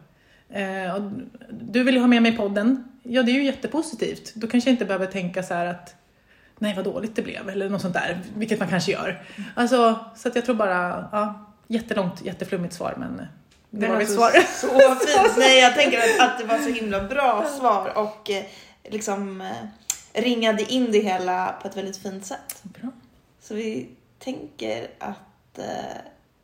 [0.50, 1.10] Eh,
[1.50, 2.84] du vill ju ha med mig i podden.
[3.02, 4.34] Ja, det är ju jättepositivt.
[4.34, 5.94] Då kanske jag inte behöver tänka så att
[6.58, 9.22] nej vad dåligt det blev eller något sånt där, vilket man kanske gör.
[9.54, 13.26] Alltså, så att jag tror bara, ja, jättelångt, jätteflummigt svar men
[13.70, 14.30] det var mitt svar.
[14.30, 14.68] Så
[15.06, 15.36] fint.
[15.38, 18.44] Nej, jag tänker att, att det var så himla bra svar och eh,
[18.84, 22.62] liksom eh, ringade in det hela på ett väldigt fint sätt.
[22.62, 22.90] Bra.
[23.40, 25.29] Så vi tänker att
[25.60, 25.96] eh,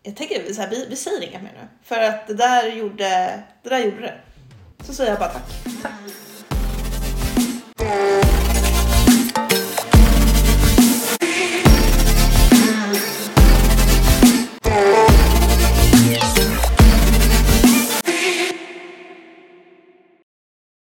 [0.03, 1.69] jag tänker så här, vi, vi säger inget mer nu.
[1.83, 3.43] För att det där gjorde det.
[3.63, 4.15] Där gjorde det.
[4.85, 5.43] Så säger jag bara tack.
[5.83, 5.93] tack.